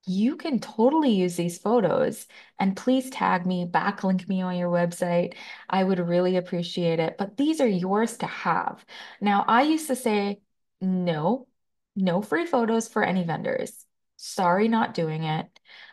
you 0.06 0.36
can 0.36 0.60
totally 0.60 1.12
use 1.12 1.36
these 1.36 1.58
photos 1.58 2.28
and 2.60 2.76
please 2.76 3.10
tag 3.10 3.46
me, 3.46 3.66
backlink 3.66 4.28
me 4.28 4.42
on 4.42 4.58
your 4.58 4.70
website. 4.70 5.36
I 5.70 5.84
would 5.84 6.00
really 6.00 6.36
appreciate 6.36 7.00
it. 7.00 7.18
But 7.18 7.38
these 7.38 7.62
are 7.62 7.68
yours 7.68 8.18
to 8.18 8.28
have. 8.28 8.86
Now, 9.22 9.46
I 9.48 9.64
used 9.64 9.88
to 9.88 9.96
say, 9.96 10.42
no, 10.82 11.48
no 11.96 12.22
free 12.22 12.46
photos 12.46 12.88
for 12.88 13.04
any 13.04 13.24
vendors. 13.24 13.86
Sorry, 14.18 14.68
not 14.68 14.94
doing 14.94 15.24
it. 15.24 15.48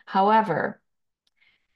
However, 0.05 0.81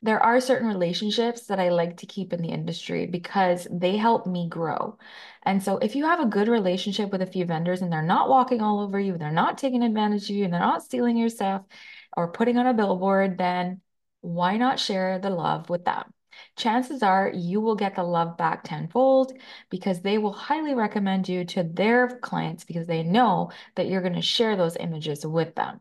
there 0.01 0.21
are 0.21 0.39
certain 0.39 0.67
relationships 0.67 1.47
that 1.47 1.59
I 1.59 1.69
like 1.69 1.97
to 1.97 2.05
keep 2.05 2.31
in 2.31 2.41
the 2.41 2.49
industry 2.49 3.07
because 3.07 3.67
they 3.71 3.97
help 3.97 4.27
me 4.27 4.47
grow. 4.47 4.97
And 5.43 5.63
so 5.63 5.77
if 5.77 5.95
you 5.95 6.05
have 6.05 6.19
a 6.19 6.27
good 6.27 6.47
relationship 6.47 7.11
with 7.11 7.21
a 7.21 7.25
few 7.25 7.45
vendors 7.45 7.81
and 7.81 7.91
they're 7.91 8.03
not 8.03 8.29
walking 8.29 8.61
all 8.61 8.81
over 8.81 8.99
you, 8.99 9.17
they're 9.17 9.31
not 9.31 9.57
taking 9.57 9.83
advantage 9.83 10.29
of 10.29 10.35
you, 10.35 10.43
and 10.43 10.53
they're 10.53 10.59
not 10.59 10.83
stealing 10.83 11.17
your 11.17 11.29
stuff 11.29 11.63
or 12.15 12.31
putting 12.31 12.57
on 12.57 12.67
a 12.67 12.73
billboard, 12.73 13.37
then 13.37 13.81
why 14.21 14.57
not 14.57 14.79
share 14.79 15.19
the 15.19 15.29
love 15.29 15.69
with 15.69 15.85
them? 15.85 16.11
Chances 16.57 17.03
are 17.03 17.31
you 17.33 17.61
will 17.61 17.75
get 17.75 17.95
the 17.95 18.03
love 18.03 18.37
back 18.37 18.63
tenfold 18.63 19.33
because 19.69 20.01
they 20.01 20.17
will 20.17 20.33
highly 20.33 20.73
recommend 20.73 21.29
you 21.29 21.45
to 21.45 21.63
their 21.63 22.19
clients 22.19 22.63
because 22.63 22.87
they 22.87 23.03
know 23.03 23.51
that 23.75 23.87
you're 23.87 24.01
going 24.01 24.13
to 24.13 24.21
share 24.21 24.55
those 24.55 24.75
images 24.77 25.25
with 25.25 25.55
them. 25.55 25.79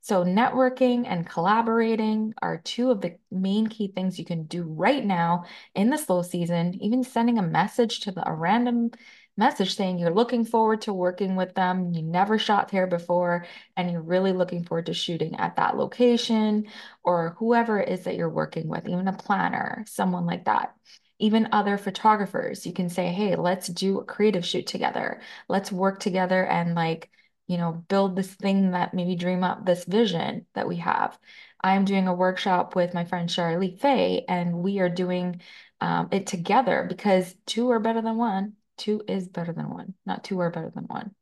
So, 0.00 0.24
networking 0.24 1.06
and 1.06 1.28
collaborating 1.28 2.34
are 2.42 2.58
two 2.58 2.90
of 2.90 3.00
the 3.00 3.16
main 3.30 3.66
key 3.66 3.88
things 3.88 4.18
you 4.18 4.24
can 4.24 4.44
do 4.44 4.62
right 4.64 5.04
now 5.04 5.44
in 5.74 5.90
the 5.90 5.96
slow 5.96 6.22
season. 6.22 6.74
Even 6.82 7.02
sending 7.02 7.38
a 7.38 7.42
message 7.42 8.00
to 8.00 8.12
the, 8.12 8.26
a 8.28 8.32
random 8.32 8.90
message 9.36 9.74
saying 9.76 9.98
you're 9.98 10.14
looking 10.14 10.44
forward 10.44 10.82
to 10.82 10.92
working 10.92 11.36
with 11.36 11.54
them, 11.54 11.92
you 11.92 12.02
never 12.02 12.38
shot 12.38 12.70
there 12.70 12.86
before, 12.86 13.46
and 13.76 13.90
you're 13.90 14.02
really 14.02 14.32
looking 14.32 14.64
forward 14.64 14.86
to 14.86 14.94
shooting 14.94 15.36
at 15.36 15.56
that 15.56 15.76
location 15.76 16.66
or 17.02 17.36
whoever 17.38 17.80
it 17.80 17.88
is 17.88 18.04
that 18.04 18.16
you're 18.16 18.28
working 18.28 18.68
with, 18.68 18.88
even 18.88 19.08
a 19.08 19.12
planner, 19.12 19.84
someone 19.88 20.26
like 20.26 20.44
that. 20.44 20.74
Even 21.18 21.48
other 21.52 21.78
photographers, 21.78 22.66
you 22.66 22.72
can 22.72 22.88
say, 22.88 23.08
hey, 23.12 23.36
let's 23.36 23.68
do 23.68 24.00
a 24.00 24.04
creative 24.04 24.44
shoot 24.44 24.66
together. 24.66 25.20
Let's 25.48 25.70
work 25.72 26.00
together 26.00 26.44
and 26.44 26.74
like 26.74 27.10
you 27.46 27.58
know, 27.58 27.84
build 27.88 28.16
this 28.16 28.32
thing 28.32 28.70
that 28.70 28.94
maybe 28.94 29.16
dream 29.16 29.44
up 29.44 29.66
this 29.66 29.84
vision 29.84 30.46
that 30.54 30.66
we 30.66 30.76
have. 30.76 31.18
I'm 31.60 31.84
doing 31.84 32.08
a 32.08 32.14
workshop 32.14 32.74
with 32.74 32.94
my 32.94 33.04
friend 33.04 33.28
Charlie 33.28 33.76
Fay, 33.80 34.24
and 34.28 34.62
we 34.62 34.80
are 34.80 34.88
doing 34.88 35.40
um, 35.80 36.08
it 36.10 36.26
together 36.26 36.86
because 36.88 37.34
two 37.46 37.70
are 37.70 37.80
better 37.80 38.02
than 38.02 38.16
one. 38.16 38.54
Two 38.76 39.02
is 39.08 39.28
better 39.28 39.52
than 39.52 39.70
one, 39.70 39.94
not 40.06 40.24
two 40.24 40.40
are 40.40 40.50
better 40.50 40.70
than 40.74 40.84
one. 40.84 41.14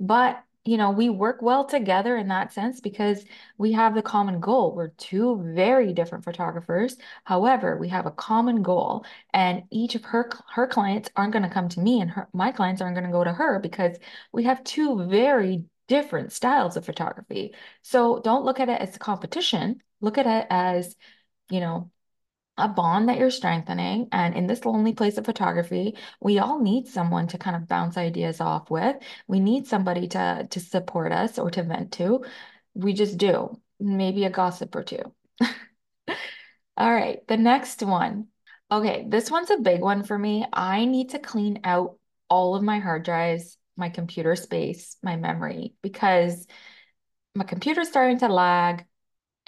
But 0.00 0.42
you 0.64 0.76
know, 0.76 0.90
we 0.90 1.08
work 1.08 1.40
well 1.40 1.64
together 1.64 2.16
in 2.16 2.28
that 2.28 2.52
sense 2.52 2.80
because 2.80 3.24
we 3.56 3.72
have 3.72 3.94
the 3.94 4.02
common 4.02 4.38
goal. 4.38 4.74
We're 4.74 4.88
two 4.88 5.40
very 5.54 5.94
different 5.94 6.24
photographers. 6.24 6.96
However, 7.24 7.78
we 7.78 7.88
have 7.88 8.04
a 8.04 8.10
common 8.10 8.62
goal, 8.62 9.06
and 9.32 9.62
each 9.70 9.94
of 9.94 10.04
her 10.04 10.30
her 10.52 10.66
clients 10.66 11.08
aren't 11.16 11.32
going 11.32 11.44
to 11.44 11.48
come 11.48 11.70
to 11.70 11.80
me, 11.80 12.00
and 12.02 12.10
her 12.10 12.28
my 12.34 12.52
clients 12.52 12.82
aren't 12.82 12.96
going 12.96 13.06
to 13.06 13.12
go 13.12 13.24
to 13.24 13.32
her 13.32 13.60
because 13.60 13.96
we 14.32 14.44
have 14.44 14.62
two 14.64 15.06
very 15.08 15.64
different 15.86 16.32
styles 16.32 16.76
of 16.76 16.84
photography. 16.84 17.54
So 17.82 18.20
don't 18.20 18.44
look 18.44 18.60
at 18.60 18.68
it 18.68 18.80
as 18.80 18.94
a 18.96 18.98
competition. 18.98 19.80
Look 20.00 20.18
at 20.18 20.26
it 20.26 20.46
as, 20.50 20.96
you 21.50 21.60
know, 21.60 21.90
a 22.58 22.68
bond 22.68 23.08
that 23.08 23.18
you're 23.18 23.30
strengthening. 23.30 24.08
And 24.12 24.34
in 24.34 24.46
this 24.46 24.64
lonely 24.64 24.92
place 24.92 25.18
of 25.18 25.24
photography, 25.24 25.96
we 26.20 26.38
all 26.38 26.60
need 26.60 26.88
someone 26.88 27.28
to 27.28 27.38
kind 27.38 27.56
of 27.56 27.68
bounce 27.68 27.96
ideas 27.96 28.40
off 28.40 28.70
with. 28.70 28.96
We 29.26 29.40
need 29.40 29.66
somebody 29.66 30.08
to 30.08 30.46
to 30.50 30.60
support 30.60 31.12
us 31.12 31.38
or 31.38 31.50
to 31.52 31.62
vent 31.62 31.92
to. 31.92 32.24
We 32.74 32.92
just 32.94 33.18
do. 33.18 33.60
Maybe 33.80 34.24
a 34.24 34.30
gossip 34.30 34.74
or 34.74 34.82
two. 34.84 35.14
All 36.76 36.92
right, 36.92 37.26
the 37.26 37.36
next 37.36 37.82
one. 37.82 38.28
Okay, 38.70 39.06
this 39.08 39.30
one's 39.30 39.50
a 39.50 39.58
big 39.58 39.80
one 39.80 40.02
for 40.04 40.18
me. 40.18 40.46
I 40.52 40.84
need 40.84 41.10
to 41.10 41.18
clean 41.18 41.60
out 41.64 41.96
all 42.28 42.54
of 42.54 42.62
my 42.62 42.78
hard 42.78 43.04
drives, 43.04 43.56
my 43.76 43.88
computer 43.88 44.36
space, 44.36 44.96
my 45.02 45.16
memory, 45.16 45.74
because 45.82 46.46
my 47.34 47.44
computer's 47.44 47.88
starting 47.88 48.18
to 48.18 48.28
lag. 48.28 48.84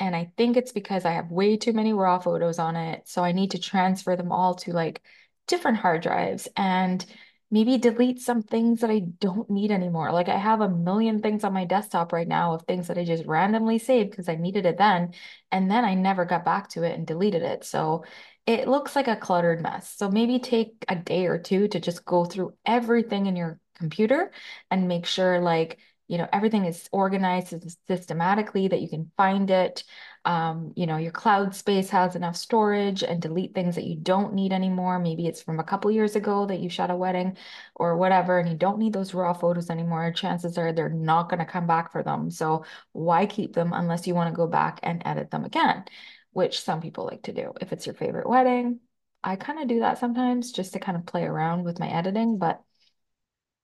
And 0.00 0.16
I 0.16 0.32
think 0.36 0.56
it's 0.56 0.72
because 0.72 1.04
I 1.04 1.12
have 1.12 1.30
way 1.30 1.56
too 1.56 1.72
many 1.72 1.92
raw 1.92 2.18
photos 2.18 2.58
on 2.58 2.74
it. 2.74 3.06
So 3.06 3.22
I 3.22 3.32
need 3.32 3.52
to 3.52 3.58
transfer 3.58 4.16
them 4.16 4.32
all 4.32 4.54
to 4.56 4.72
like 4.72 5.02
different 5.46 5.76
hard 5.76 6.02
drives 6.02 6.48
and 6.56 7.04
maybe 7.50 7.78
delete 7.78 8.20
some 8.20 8.42
things 8.42 8.80
that 8.80 8.90
I 8.90 9.00
don't 9.00 9.50
need 9.50 9.70
anymore. 9.70 10.12
Like 10.12 10.28
I 10.28 10.38
have 10.38 10.60
a 10.60 10.68
million 10.68 11.20
things 11.20 11.44
on 11.44 11.52
my 11.52 11.64
desktop 11.64 12.12
right 12.12 12.28
now 12.28 12.54
of 12.54 12.62
things 12.62 12.88
that 12.88 12.96
I 12.96 13.04
just 13.04 13.26
randomly 13.26 13.78
saved 13.78 14.10
because 14.10 14.28
I 14.28 14.36
needed 14.36 14.66
it 14.66 14.78
then. 14.78 15.12
And 15.52 15.70
then 15.70 15.84
I 15.84 15.94
never 15.94 16.24
got 16.24 16.44
back 16.44 16.68
to 16.70 16.84
it 16.84 16.94
and 16.96 17.06
deleted 17.06 17.42
it. 17.42 17.64
So 17.64 18.04
it 18.46 18.68
looks 18.68 18.96
like 18.96 19.08
a 19.08 19.16
cluttered 19.16 19.60
mess. 19.60 19.92
So 19.96 20.08
maybe 20.08 20.38
take 20.38 20.84
a 20.88 20.96
day 20.96 21.26
or 21.26 21.38
two 21.38 21.68
to 21.68 21.80
just 21.80 22.04
go 22.04 22.24
through 22.24 22.54
everything 22.64 23.26
in 23.26 23.36
your 23.36 23.58
computer 23.74 24.30
and 24.70 24.88
make 24.88 25.06
sure 25.06 25.40
like 25.40 25.78
you 26.10 26.18
know, 26.18 26.26
everything 26.32 26.64
is 26.64 26.88
organized 26.90 27.54
systematically 27.86 28.66
that 28.66 28.80
you 28.80 28.88
can 28.88 29.12
find 29.16 29.48
it. 29.48 29.84
Um, 30.24 30.72
you 30.74 30.84
know, 30.86 30.96
your 30.96 31.12
cloud 31.12 31.54
space 31.54 31.88
has 31.90 32.16
enough 32.16 32.34
storage 32.34 33.04
and 33.04 33.22
delete 33.22 33.54
things 33.54 33.76
that 33.76 33.84
you 33.84 33.94
don't 33.94 34.34
need 34.34 34.52
anymore. 34.52 34.98
Maybe 34.98 35.28
it's 35.28 35.40
from 35.40 35.60
a 35.60 35.64
couple 35.64 35.88
years 35.92 36.16
ago 36.16 36.46
that 36.46 36.58
you 36.58 36.68
shot 36.68 36.90
a 36.90 36.96
wedding 36.96 37.36
or 37.76 37.96
whatever, 37.96 38.40
and 38.40 38.48
you 38.48 38.56
don't 38.56 38.80
need 38.80 38.92
those 38.92 39.14
raw 39.14 39.32
photos 39.32 39.70
anymore. 39.70 40.10
Chances 40.10 40.58
are 40.58 40.72
they're 40.72 40.88
not 40.88 41.28
going 41.28 41.38
to 41.38 41.46
come 41.46 41.68
back 41.68 41.92
for 41.92 42.02
them. 42.02 42.28
So 42.28 42.64
why 42.90 43.26
keep 43.26 43.54
them 43.54 43.72
unless 43.72 44.08
you 44.08 44.16
want 44.16 44.34
to 44.34 44.36
go 44.36 44.48
back 44.48 44.80
and 44.82 45.02
edit 45.06 45.30
them 45.30 45.44
again, 45.44 45.84
which 46.32 46.60
some 46.60 46.80
people 46.80 47.04
like 47.04 47.22
to 47.22 47.32
do. 47.32 47.52
If 47.60 47.72
it's 47.72 47.86
your 47.86 47.94
favorite 47.94 48.28
wedding, 48.28 48.80
I 49.22 49.36
kind 49.36 49.60
of 49.60 49.68
do 49.68 49.78
that 49.80 49.98
sometimes 49.98 50.50
just 50.50 50.72
to 50.72 50.80
kind 50.80 50.98
of 50.98 51.06
play 51.06 51.22
around 51.22 51.62
with 51.62 51.78
my 51.78 51.88
editing, 51.88 52.38
but 52.38 52.64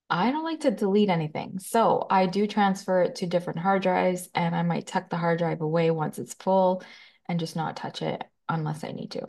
I 0.09 0.31
don't 0.31 0.45
like 0.45 0.61
to 0.61 0.71
delete 0.71 1.09
anything. 1.09 1.59
So 1.59 2.07
I 2.09 2.27
do 2.27 2.47
transfer 2.47 3.03
it 3.03 3.17
to 3.17 3.27
different 3.27 3.59
hard 3.59 3.83
drives 3.83 4.29
and 4.35 4.55
I 4.55 4.63
might 4.63 4.87
tuck 4.87 5.11
the 5.11 5.17
hard 5.17 5.39
drive 5.39 5.61
away 5.61 5.91
once 5.91 6.19
it's 6.19 6.35
full 6.35 6.83
and 7.29 7.41
just 7.41 7.57
not 7.57 7.77
touch 7.77 8.03
it 8.03 8.23
unless 8.49 8.85
I 8.85 8.93
need 8.93 9.13
to. 9.13 9.27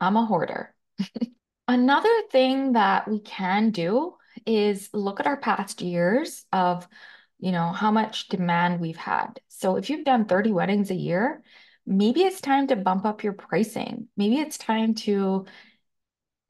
I'm 0.00 0.16
a 0.16 0.24
hoarder. 0.24 0.74
Another 1.68 2.22
thing 2.30 2.72
that 2.72 3.08
we 3.08 3.20
can 3.20 3.70
do 3.70 4.14
is 4.46 4.88
look 4.92 5.20
at 5.20 5.26
our 5.26 5.36
past 5.36 5.82
years 5.82 6.44
of, 6.52 6.86
you 7.38 7.52
know, 7.52 7.68
how 7.68 7.90
much 7.90 8.28
demand 8.28 8.80
we've 8.80 8.96
had. 8.96 9.40
So 9.48 9.76
if 9.76 9.90
you've 9.90 10.04
done 10.04 10.24
30 10.24 10.52
weddings 10.52 10.90
a 10.90 10.94
year, 10.94 11.42
maybe 11.86 12.22
it's 12.22 12.40
time 12.40 12.66
to 12.68 12.76
bump 12.76 13.04
up 13.04 13.22
your 13.22 13.34
pricing. 13.34 14.08
Maybe 14.16 14.36
it's 14.36 14.58
time 14.58 14.94
to 14.94 15.46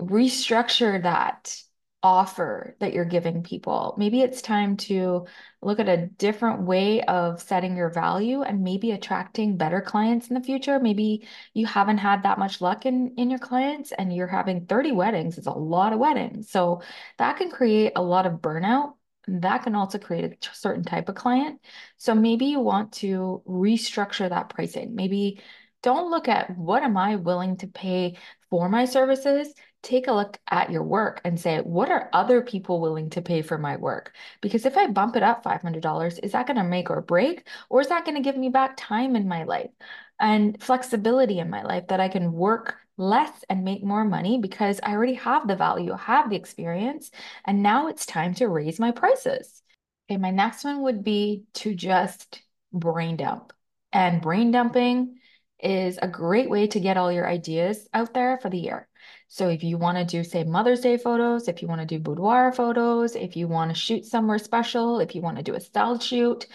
restructure 0.01 1.03
that 1.03 1.57
offer 2.05 2.77
that 2.81 2.93
you're 2.93 3.07
giving 3.07 3.43
people. 3.43 3.95
Maybe 3.97 4.21
it's 4.21 4.43
time 4.43 4.77
to 4.77 5.27
look 5.63 5.81
at 5.81 5.89
a 5.89 6.07
different 6.07 6.61
way 6.61 7.03
of 7.03 7.41
setting 7.41 7.79
your 7.79 7.89
value 7.89 8.43
and 8.43 8.63
maybe 8.63 8.91
attracting 8.91 9.57
better 9.57 9.81
clients 9.81 10.29
in 10.29 10.35
the 10.35 10.43
future. 10.43 10.79
Maybe 10.79 11.27
you 11.55 11.65
haven't 11.65 11.97
had 11.97 12.23
that 12.25 12.39
much 12.39 12.61
luck 12.61 12.85
in 12.85 13.15
in 13.17 13.31
your 13.31 13.39
clients 13.39 13.91
and 13.91 14.15
you're 14.15 14.27
having 14.27 14.67
30 14.67 14.93
weddings. 14.93 15.39
It's 15.39 15.47
a 15.47 15.53
lot 15.53 15.95
of 15.95 15.99
weddings. 15.99 16.51
So 16.51 16.83
that 17.17 17.39
can 17.39 17.51
create 17.51 17.93
a 17.97 18.03
lot 18.03 18.27
of 18.27 18.35
burnout. 18.35 18.93
That 19.27 19.63
can 19.63 19.75
also 19.75 19.97
create 19.99 20.25
a 20.47 20.55
certain 20.55 20.85
type 20.85 21.09
of 21.09 21.15
client. 21.15 21.63
So 21.97 22.15
maybe 22.15 22.45
you 22.45 22.61
want 22.61 22.93
to 22.95 23.43
restructure 23.49 24.29
that 24.29 24.51
pricing. 24.51 24.95
Maybe 24.95 25.41
don't 25.83 26.11
look 26.11 26.29
at 26.29 26.55
what 26.55 26.83
am 26.83 26.99
I 26.99 27.17
willing 27.17 27.57
to 27.59 27.67
pay 27.67 28.19
for 28.51 28.69
my 28.69 28.85
services 28.85 29.55
take 29.85 30.09
a 30.09 30.13
look 30.13 30.39
at 30.51 30.71
your 30.71 30.83
work 30.83 31.21
and 31.25 31.39
say, 31.39 31.61
what 31.61 31.91
are 31.91 32.11
other 32.13 32.43
people 32.43 32.81
willing 32.81 33.11
to 33.11 33.23
pay 33.23 33.43
for 33.43 33.59
my 33.59 33.77
work? 33.77 34.13
Because 34.41 34.67
if 34.67 34.77
I 34.77 34.89
bump 34.89 35.17
it 35.17 35.23
up 35.23 35.45
$500, 35.45 36.19
is 36.23 36.33
that 36.33 36.47
going 36.47 36.57
to 36.57 36.65
make 36.65 36.91
or 36.91 37.01
break? 37.01 37.47
Or 37.71 37.81
is 37.81 37.89
that 37.89 38.05
going 38.05 38.17
to 38.17 38.23
give 38.23 38.37
me 38.37 38.49
back 38.49 38.77
time 38.77 39.17
in 39.17 39.29
my 39.29 39.45
life 39.45 39.71
and 40.19 40.61
flexibility 40.63 41.39
in 41.39 41.51
my 41.51 41.63
life 41.63 41.89
that 41.89 42.01
I 42.01 42.09
can 42.09 42.33
work 42.33 42.77
less 42.97 43.45
and 43.49 43.65
make 43.65 43.83
more 43.83 44.05
money 44.05 44.39
because 44.39 44.81
I 44.83 44.93
already 44.93 45.15
have 45.15 45.49
the 45.49 45.57
value, 45.57 45.93
have 45.93 46.31
the 46.31 46.37
experience, 46.37 47.11
and 47.45 47.63
now 47.63 47.89
it's 47.89 48.07
time 48.07 48.35
to 48.35 48.49
raise 48.49 48.79
my 48.79 48.93
prices. 48.93 49.63
Okay, 50.11 50.19
my 50.19 50.31
next 50.31 50.65
one 50.65 50.83
would 50.83 51.03
be 51.03 51.45
to 51.55 51.75
just 51.75 52.43
brain 52.73 53.17
dump. 53.17 53.53
And 53.93 54.21
brain 54.21 54.51
dumping 54.51 55.19
is 55.61 55.99
a 56.01 56.09
great 56.09 56.51
way 56.51 56.67
to 56.69 56.81
get 56.81 56.97
all 56.97 57.11
your 57.11 57.27
ideas 57.27 57.89
out 57.95 58.13
there 58.13 58.39
for 58.39 58.51
the 58.51 58.59
year. 58.59 58.89
So 59.35 59.49
if 59.49 59.65
you 59.65 59.79
want 59.79 59.99
to 59.99 60.05
do, 60.05 60.23
say, 60.23 60.45
Mother's 60.45 60.83
Day 60.83 60.97
photos, 60.97 61.49
if 61.49 61.61
you 61.61 61.67
want 61.67 61.81
to 61.81 61.87
do 61.89 61.99
boudoir 61.99 62.53
photos, 62.53 63.17
if 63.17 63.35
you 63.37 63.49
want 63.49 63.69
to 63.69 63.75
shoot 63.75 64.07
somewhere 64.07 64.39
special, 64.39 65.01
if 65.01 65.17
you 65.17 65.23
want 65.23 65.39
to 65.39 65.43
do 65.43 65.57
a 65.57 65.61
style 65.61 65.99
shoot, 65.99 66.47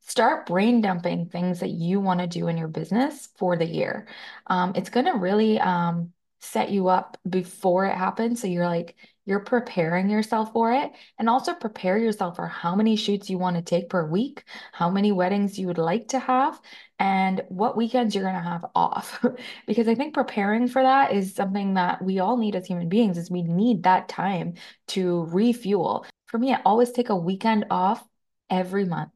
start 0.00 0.46
brain 0.46 0.80
dumping 0.80 1.26
things 1.26 1.60
that 1.60 1.68
you 1.68 2.00
want 2.00 2.20
to 2.20 2.26
do 2.26 2.48
in 2.48 2.56
your 2.56 2.68
business 2.68 3.28
for 3.36 3.58
the 3.58 3.66
year. 3.66 4.06
Um, 4.46 4.72
it's 4.76 4.88
going 4.88 5.04
to 5.04 5.18
really 5.18 5.60
um, 5.60 6.14
set 6.42 6.70
you 6.70 6.88
up 6.88 7.16
before 7.28 7.86
it 7.86 7.94
happens. 7.94 8.40
So 8.40 8.48
you're 8.48 8.66
like, 8.66 8.96
you're 9.24 9.40
preparing 9.40 10.10
yourself 10.10 10.52
for 10.52 10.72
it 10.72 10.90
and 11.18 11.28
also 11.28 11.54
prepare 11.54 11.96
yourself 11.96 12.34
for 12.34 12.48
how 12.48 12.74
many 12.74 12.96
shoots 12.96 13.30
you 13.30 13.38
want 13.38 13.54
to 13.56 13.62
take 13.62 13.88
per 13.88 14.04
week, 14.04 14.42
how 14.72 14.90
many 14.90 15.12
weddings 15.12 15.58
you 15.58 15.68
would 15.68 15.78
like 15.78 16.08
to 16.08 16.18
have, 16.18 16.60
and 16.98 17.40
what 17.48 17.76
weekends 17.76 18.14
you're 18.14 18.24
going 18.24 18.34
to 18.34 18.40
have 18.40 18.66
off. 18.74 19.24
because 19.66 19.86
I 19.86 19.94
think 19.94 20.14
preparing 20.14 20.66
for 20.66 20.82
that 20.82 21.12
is 21.12 21.34
something 21.34 21.74
that 21.74 22.02
we 22.02 22.18
all 22.18 22.36
need 22.36 22.56
as 22.56 22.66
human 22.66 22.88
beings 22.88 23.16
is 23.16 23.30
we 23.30 23.42
need 23.42 23.84
that 23.84 24.08
time 24.08 24.54
to 24.88 25.24
refuel. 25.26 26.04
For 26.26 26.38
me, 26.38 26.52
I 26.52 26.60
always 26.64 26.90
take 26.90 27.10
a 27.10 27.16
weekend 27.16 27.66
off 27.70 28.04
every 28.50 28.84
month. 28.84 29.12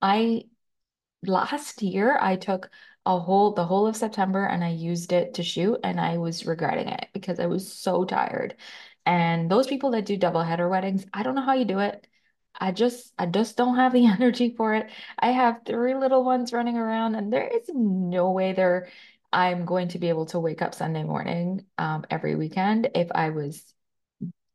I 0.00 0.44
last 1.26 1.82
year 1.82 2.16
I 2.20 2.36
took 2.36 2.70
a 3.06 3.18
whole 3.18 3.52
the 3.54 3.64
whole 3.64 3.86
of 3.86 3.96
September 3.96 4.44
and 4.44 4.62
I 4.62 4.70
used 4.70 5.12
it 5.12 5.34
to 5.34 5.42
shoot 5.42 5.78
and 5.82 6.00
I 6.00 6.18
was 6.18 6.46
regretting 6.46 6.88
it 6.88 7.08
because 7.12 7.40
I 7.40 7.46
was 7.46 7.72
so 7.72 8.04
tired. 8.04 8.56
And 9.06 9.50
those 9.50 9.66
people 9.66 9.92
that 9.92 10.06
do 10.06 10.16
double 10.16 10.42
header 10.42 10.68
weddings, 10.68 11.06
I 11.12 11.22
don't 11.22 11.34
know 11.34 11.42
how 11.42 11.54
you 11.54 11.64
do 11.64 11.78
it. 11.80 12.06
I 12.58 12.72
just 12.72 13.12
I 13.18 13.26
just 13.26 13.56
don't 13.56 13.76
have 13.76 13.92
the 13.92 14.06
energy 14.06 14.54
for 14.56 14.74
it. 14.74 14.90
I 15.18 15.30
have 15.30 15.62
three 15.64 15.94
little 15.94 16.24
ones 16.24 16.52
running 16.52 16.76
around 16.76 17.14
and 17.14 17.32
there 17.32 17.48
is 17.48 17.68
no 17.68 18.30
way 18.32 18.52
they're 18.52 18.88
I'm 19.32 19.64
going 19.64 19.88
to 19.88 19.98
be 19.98 20.08
able 20.08 20.26
to 20.26 20.40
wake 20.40 20.60
up 20.60 20.74
Sunday 20.74 21.04
morning 21.04 21.64
um, 21.78 22.04
every 22.10 22.34
weekend 22.34 22.90
if 22.94 23.08
I 23.14 23.30
was 23.30 23.64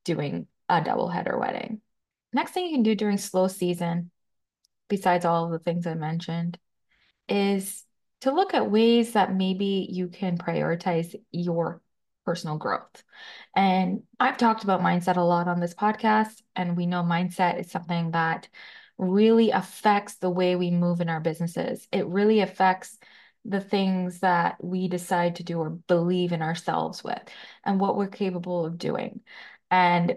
doing 0.04 0.48
a 0.68 0.82
double 0.82 1.08
header 1.08 1.38
wedding. 1.38 1.82
Next 2.34 2.52
thing 2.52 2.66
you 2.66 2.72
can 2.72 2.84
do 2.84 2.96
during 2.96 3.18
slow 3.18 3.48
season, 3.48 4.12
besides 4.90 5.24
all 5.24 5.46
of 5.46 5.52
the 5.52 5.60
things 5.60 5.88
I 5.88 5.94
mentioned, 5.94 6.60
is 7.30 7.85
to 8.26 8.32
look 8.32 8.56
at 8.56 8.72
ways 8.72 9.14
that 9.14 9.36
maybe 9.36 9.88
you 9.92 10.08
can 10.08 10.36
prioritize 10.36 11.16
your 11.32 11.80
personal 12.26 12.58
growth. 12.58 13.04
And 13.56 14.02
I've 14.20 14.38
talked 14.38 14.64
about 14.64 14.82
mindset 14.82 15.18
a 15.18 15.22
lot 15.22 15.48
on 15.48 15.60
this 15.60 15.76
podcast, 15.76 16.42
and 16.56 16.76
we 16.76 16.88
know 16.88 17.04
mindset 17.04 17.60
is 17.60 17.70
something 17.70 18.12
that 18.12 18.50
really 18.98 19.52
affects 19.52 20.16
the 20.16 20.32
way 20.32 20.56
we 20.56 20.72
move 20.72 21.02
in 21.02 21.10
our 21.10 21.20
businesses. 21.20 21.88
It 21.92 22.08
really 22.08 22.40
affects 22.40 22.98
the 23.46 23.62
things 23.62 24.22
that 24.22 24.56
we 24.60 24.88
decide 24.88 25.36
to 25.36 25.44
do 25.44 25.60
or 25.60 25.70
believe 25.70 26.32
in 26.32 26.42
ourselves 26.42 27.04
with 27.04 27.22
and 27.64 27.80
what 27.80 27.96
we're 27.96 28.08
capable 28.08 28.66
of 28.66 28.80
doing. 28.80 29.22
And 29.70 30.16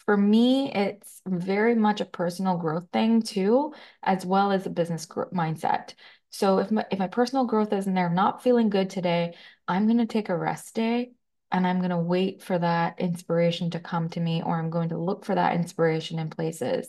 for 0.00 0.16
me, 0.16 0.72
it's 0.72 1.22
very 1.24 1.76
much 1.76 2.00
a 2.00 2.06
personal 2.06 2.56
growth 2.56 2.88
thing 2.92 3.22
too, 3.22 3.72
as 4.02 4.26
well 4.26 4.50
as 4.50 4.66
a 4.66 4.70
business 4.70 5.06
mindset. 5.06 5.94
So 6.30 6.58
if 6.58 6.70
my 6.70 6.84
if 6.90 6.98
my 6.98 7.08
personal 7.08 7.44
growth 7.44 7.72
isn't 7.72 7.94
there, 7.94 8.06
I'm 8.06 8.14
not 8.14 8.42
feeling 8.42 8.70
good 8.70 8.90
today, 8.90 9.34
I'm 9.68 9.86
gonna 9.86 10.06
take 10.06 10.28
a 10.28 10.36
rest 10.36 10.74
day 10.74 11.12
and 11.52 11.66
I'm 11.66 11.80
gonna 11.80 12.00
wait 12.00 12.42
for 12.42 12.58
that 12.58 13.00
inspiration 13.00 13.70
to 13.72 13.80
come 13.80 14.08
to 14.10 14.20
me, 14.20 14.42
or 14.42 14.58
I'm 14.58 14.70
going 14.70 14.90
to 14.90 14.98
look 14.98 15.24
for 15.24 15.34
that 15.34 15.54
inspiration 15.56 16.18
in 16.18 16.30
places. 16.30 16.88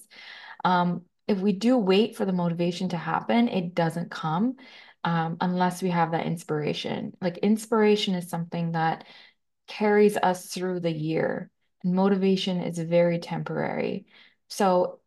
Um, 0.63 1.03
if 1.27 1.39
we 1.39 1.53
do 1.53 1.77
wait 1.77 2.15
for 2.15 2.25
the 2.25 2.33
motivation 2.33 2.89
to 2.89 2.97
happen, 2.97 3.47
it 3.47 3.73
doesn't 3.73 4.11
come 4.11 4.57
um, 5.03 5.37
unless 5.41 5.81
we 5.81 5.89
have 5.89 6.11
that 6.11 6.25
inspiration. 6.25 7.15
Like 7.21 7.37
inspiration 7.39 8.15
is 8.15 8.29
something 8.29 8.73
that 8.73 9.05
carries 9.67 10.17
us 10.17 10.47
through 10.47 10.81
the 10.81 10.91
year 10.91 11.49
and 11.83 11.93
motivation 11.93 12.61
is 12.61 12.77
very 12.77 13.19
temporary. 13.19 14.05
So 14.49 14.99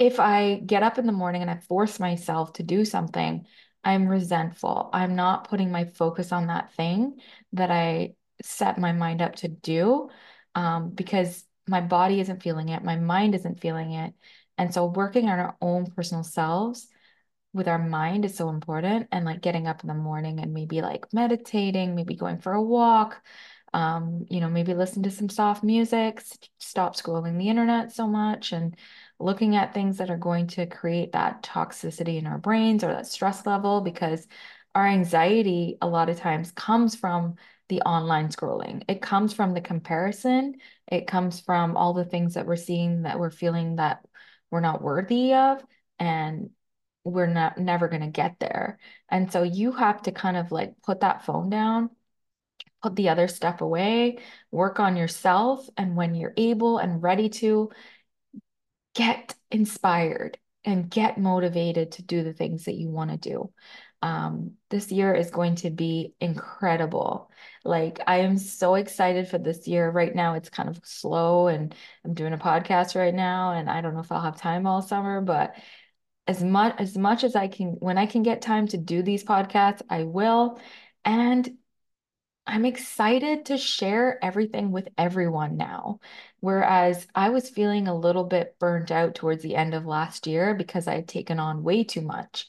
if 0.00 0.18
I 0.18 0.56
get 0.64 0.82
up 0.82 0.96
in 0.98 1.04
the 1.04 1.12
morning 1.12 1.42
and 1.42 1.50
I 1.50 1.58
force 1.58 2.00
myself 2.00 2.54
to 2.54 2.62
do 2.62 2.86
something, 2.86 3.46
I'm 3.84 4.08
resentful. 4.08 4.88
I'm 4.94 5.14
not 5.14 5.46
putting 5.48 5.70
my 5.70 5.84
focus 5.84 6.32
on 6.32 6.46
that 6.46 6.72
thing 6.72 7.20
that 7.52 7.70
I 7.70 8.14
set 8.42 8.78
my 8.78 8.92
mind 8.92 9.20
up 9.20 9.36
to 9.36 9.48
do 9.48 10.08
um, 10.54 10.90
because 10.90 11.44
my 11.68 11.82
body 11.82 12.18
isn't 12.20 12.42
feeling 12.42 12.70
it, 12.70 12.82
my 12.82 12.96
mind 12.96 13.34
isn't 13.34 13.60
feeling 13.60 13.92
it. 13.92 14.14
And 14.56 14.72
so 14.72 14.86
working 14.86 15.28
on 15.28 15.38
our 15.38 15.56
own 15.60 15.90
personal 15.90 16.24
selves 16.24 16.88
with 17.52 17.68
our 17.68 17.78
mind 17.78 18.24
is 18.24 18.34
so 18.34 18.48
important. 18.48 19.08
And 19.12 19.26
like 19.26 19.42
getting 19.42 19.66
up 19.66 19.82
in 19.82 19.88
the 19.88 19.94
morning 19.94 20.40
and 20.40 20.54
maybe 20.54 20.80
like 20.80 21.12
meditating, 21.12 21.94
maybe 21.94 22.14
going 22.14 22.38
for 22.38 22.54
a 22.54 22.62
walk, 22.62 23.20
um, 23.74 24.24
you 24.30 24.40
know, 24.40 24.48
maybe 24.48 24.72
listen 24.72 25.02
to 25.02 25.10
some 25.10 25.28
soft 25.28 25.62
music, 25.62 26.22
stop 26.58 26.96
scrolling 26.96 27.38
the 27.38 27.50
internet 27.50 27.92
so 27.92 28.06
much 28.06 28.52
and 28.52 28.76
looking 29.20 29.56
at 29.56 29.74
things 29.74 29.98
that 29.98 30.10
are 30.10 30.16
going 30.16 30.46
to 30.48 30.66
create 30.66 31.12
that 31.12 31.42
toxicity 31.42 32.18
in 32.18 32.26
our 32.26 32.38
brains 32.38 32.82
or 32.82 32.88
that 32.88 33.06
stress 33.06 33.46
level 33.46 33.80
because 33.80 34.26
our 34.74 34.86
anxiety 34.86 35.76
a 35.82 35.88
lot 35.88 36.08
of 36.08 36.18
times 36.18 36.52
comes 36.52 36.94
from 36.94 37.34
the 37.68 37.82
online 37.82 38.28
scrolling. 38.28 38.82
It 38.88 39.02
comes 39.02 39.32
from 39.32 39.54
the 39.54 39.60
comparison. 39.60 40.56
It 40.90 41.06
comes 41.06 41.40
from 41.40 41.76
all 41.76 41.92
the 41.92 42.04
things 42.04 42.34
that 42.34 42.46
we're 42.46 42.56
seeing 42.56 43.02
that 43.02 43.18
we're 43.18 43.30
feeling 43.30 43.76
that 43.76 44.04
we're 44.50 44.60
not 44.60 44.82
worthy 44.82 45.34
of 45.34 45.64
and 45.98 46.50
we're 47.04 47.26
not 47.26 47.58
never 47.58 47.88
going 47.88 48.02
to 48.02 48.08
get 48.08 48.38
there. 48.40 48.78
And 49.08 49.30
so 49.30 49.42
you 49.42 49.72
have 49.72 50.02
to 50.02 50.12
kind 50.12 50.36
of 50.36 50.50
like 50.52 50.74
put 50.82 51.00
that 51.00 51.24
phone 51.24 51.50
down 51.50 51.90
put 52.82 52.96
the 52.96 53.08
other 53.10 53.28
stuff 53.28 53.60
away, 53.60 54.18
work 54.50 54.80
on 54.80 54.96
yourself. 54.96 55.68
And 55.76 55.96
when 55.96 56.14
you're 56.14 56.34
able 56.36 56.78
and 56.78 57.02
ready 57.02 57.28
to, 57.28 57.70
get 58.94 59.34
inspired 59.50 60.38
and 60.64 60.90
get 60.90 61.18
motivated 61.18 61.92
to 61.92 62.02
do 62.02 62.22
the 62.22 62.32
things 62.32 62.64
that 62.64 62.74
you 62.74 62.88
want 62.88 63.10
to 63.10 63.16
do. 63.16 63.52
Um, 64.02 64.52
this 64.70 64.90
year 64.90 65.14
is 65.14 65.30
going 65.30 65.56
to 65.56 65.70
be 65.70 66.14
incredible. 66.20 67.30
Like, 67.64 68.00
I 68.06 68.18
am 68.18 68.38
so 68.38 68.74
excited 68.74 69.28
for 69.28 69.38
this 69.38 69.68
year. 69.68 69.90
Right 69.90 70.14
now, 70.14 70.34
it's 70.34 70.48
kind 70.48 70.68
of 70.68 70.80
slow, 70.84 71.48
and 71.48 71.74
I'm 72.04 72.14
doing 72.14 72.32
a 72.32 72.38
podcast 72.38 72.94
right 72.94 73.14
now, 73.14 73.52
and 73.52 73.68
I 73.68 73.80
don't 73.80 73.94
know 73.94 74.00
if 74.00 74.10
I'll 74.10 74.22
have 74.22 74.40
time 74.40 74.66
all 74.66 74.80
summer, 74.80 75.20
but 75.20 75.54
as 76.26 76.42
much 76.42 76.74
as 76.78 76.96
much 76.96 77.24
as 77.24 77.36
I 77.36 77.48
can, 77.48 77.76
when 77.80 77.98
I 77.98 78.06
can 78.06 78.22
get 78.22 78.40
time 78.40 78.66
to 78.68 78.78
do 78.78 79.02
these 79.02 79.24
podcasts, 79.24 79.82
I 79.90 80.04
will. 80.04 80.60
And 81.04 81.48
I'm 82.50 82.64
excited 82.64 83.46
to 83.46 83.56
share 83.56 84.18
everything 84.24 84.72
with 84.72 84.88
everyone 84.98 85.56
now. 85.56 86.00
Whereas 86.40 87.06
I 87.14 87.28
was 87.28 87.48
feeling 87.48 87.86
a 87.86 87.96
little 87.96 88.24
bit 88.24 88.56
burnt 88.58 88.90
out 88.90 89.14
towards 89.14 89.42
the 89.44 89.54
end 89.54 89.72
of 89.72 89.86
last 89.86 90.26
year 90.26 90.54
because 90.54 90.88
I 90.88 90.96
had 90.96 91.06
taken 91.06 91.38
on 91.38 91.62
way 91.62 91.84
too 91.84 92.00
much. 92.00 92.48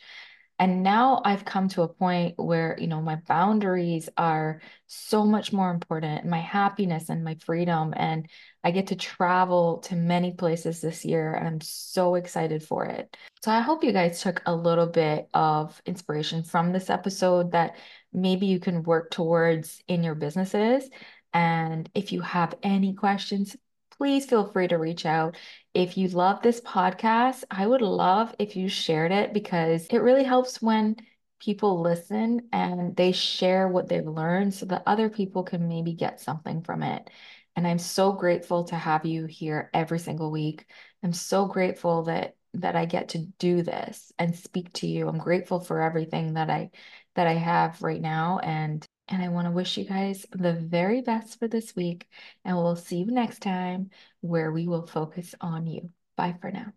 And 0.58 0.82
now 0.82 1.22
I've 1.24 1.46
come 1.46 1.70
to 1.70 1.84
a 1.84 1.88
point 1.88 2.36
where, 2.38 2.78
you 2.80 2.88
know, 2.88 3.02
my 3.02 3.16
boundaries 3.28 4.10
are 4.18 4.62
so 4.88 5.26
much 5.26 5.54
more 5.54 5.72
important, 5.72 6.26
my 6.26 6.40
happiness 6.40 7.10
and 7.10 7.24
my 7.24 7.36
freedom. 7.36 7.94
And 7.96 8.28
I 8.64 8.72
get 8.72 8.88
to 8.88 8.96
travel 8.96 9.80
to 9.86 9.96
many 9.96 10.34
places 10.34 10.82
this 10.82 11.04
year, 11.04 11.34
and 11.34 11.48
I'm 11.48 11.62
so 11.62 12.14
excited 12.14 12.62
for 12.64 12.86
it. 12.86 13.18
So 13.44 13.52
I 13.52 13.60
hope 13.62 13.84
you 13.84 13.92
guys 13.92 14.22
took 14.22 14.44
a 14.46 14.56
little 14.56 14.86
bit 14.86 15.30
of 15.34 15.82
inspiration 15.88 16.44
from 16.44 16.72
this 16.72 16.92
episode 16.92 17.54
that 17.54 17.76
maybe 18.14 18.46
you 18.46 18.60
can 18.60 18.84
work 18.84 19.12
towards 19.12 19.82
in 19.88 20.04
your 20.04 20.16
businesses. 20.16 20.90
And 21.34 21.90
if 21.94 22.12
you 22.12 22.22
have 22.22 22.56
any 22.64 22.94
questions, 22.94 23.56
please 23.98 24.26
feel 24.26 24.52
free 24.52 24.68
to 24.68 24.78
reach 24.78 25.06
out. 25.06 25.38
If 25.74 25.98
you 25.98 26.08
love 26.10 26.42
this 26.42 26.60
podcast, 26.62 27.44
I 27.52 27.68
would 27.68 27.82
love 27.82 28.36
if 28.40 28.56
you 28.56 28.68
shared 28.68 29.12
it 29.12 29.34
because 29.34 29.88
it 29.88 30.00
really 30.00 30.24
helps 30.24 30.62
when 30.62 30.98
people 31.40 31.82
listen 31.82 32.50
and 32.52 32.96
they 32.96 33.12
share 33.12 33.68
what 33.68 33.88
they've 33.88 34.06
learned 34.06 34.54
so 34.54 34.66
that 34.68 34.84
other 34.86 35.10
people 35.10 35.44
can 35.44 35.68
maybe 35.68 35.94
get 35.94 36.20
something 36.20 36.62
from 36.62 36.84
it. 36.84 37.10
And 37.56 37.68
I'm 37.68 37.80
so 37.80 38.14
grateful 38.14 38.66
to 38.66 38.76
have 38.76 39.06
you 39.06 39.26
here 39.26 39.70
every 39.74 40.00
single 40.00 40.32
week. 40.32 40.66
I'm 41.04 41.14
so 41.14 41.46
grateful 41.46 42.04
that 42.04 42.36
that 42.54 42.76
I 42.76 42.86
get 42.86 43.10
to 43.10 43.20
do 43.40 43.64
this 43.64 44.12
and 44.20 44.36
speak 44.36 44.74
to 44.74 44.88
you. 44.88 45.08
I'm 45.08 45.18
grateful 45.18 45.62
for 45.62 45.82
everything 45.82 46.34
that 46.34 46.50
I 46.50 46.72
that 47.16 47.28
I 47.28 47.34
have 47.34 47.82
right 47.82 48.02
now 48.02 48.40
and 48.40 48.86
and 49.08 49.22
I 49.22 49.28
want 49.28 49.46
to 49.46 49.52
wish 49.52 49.78
you 49.78 49.84
guys 49.86 50.26
the 50.32 50.54
very 50.54 51.02
best 51.02 51.38
for 51.38 51.48
this 51.48 51.76
week. 51.76 52.08
And 52.46 52.56
we'll 52.56 52.78
see 52.78 52.98
you 53.00 53.08
next 53.08 53.40
time 53.40 53.90
where 54.22 54.52
we 54.52 54.68
will 54.68 54.88
focus 54.88 55.36
on 55.42 55.68
you. 55.68 55.90
Bye 56.16 56.38
for 56.40 56.50
now. 56.50 56.72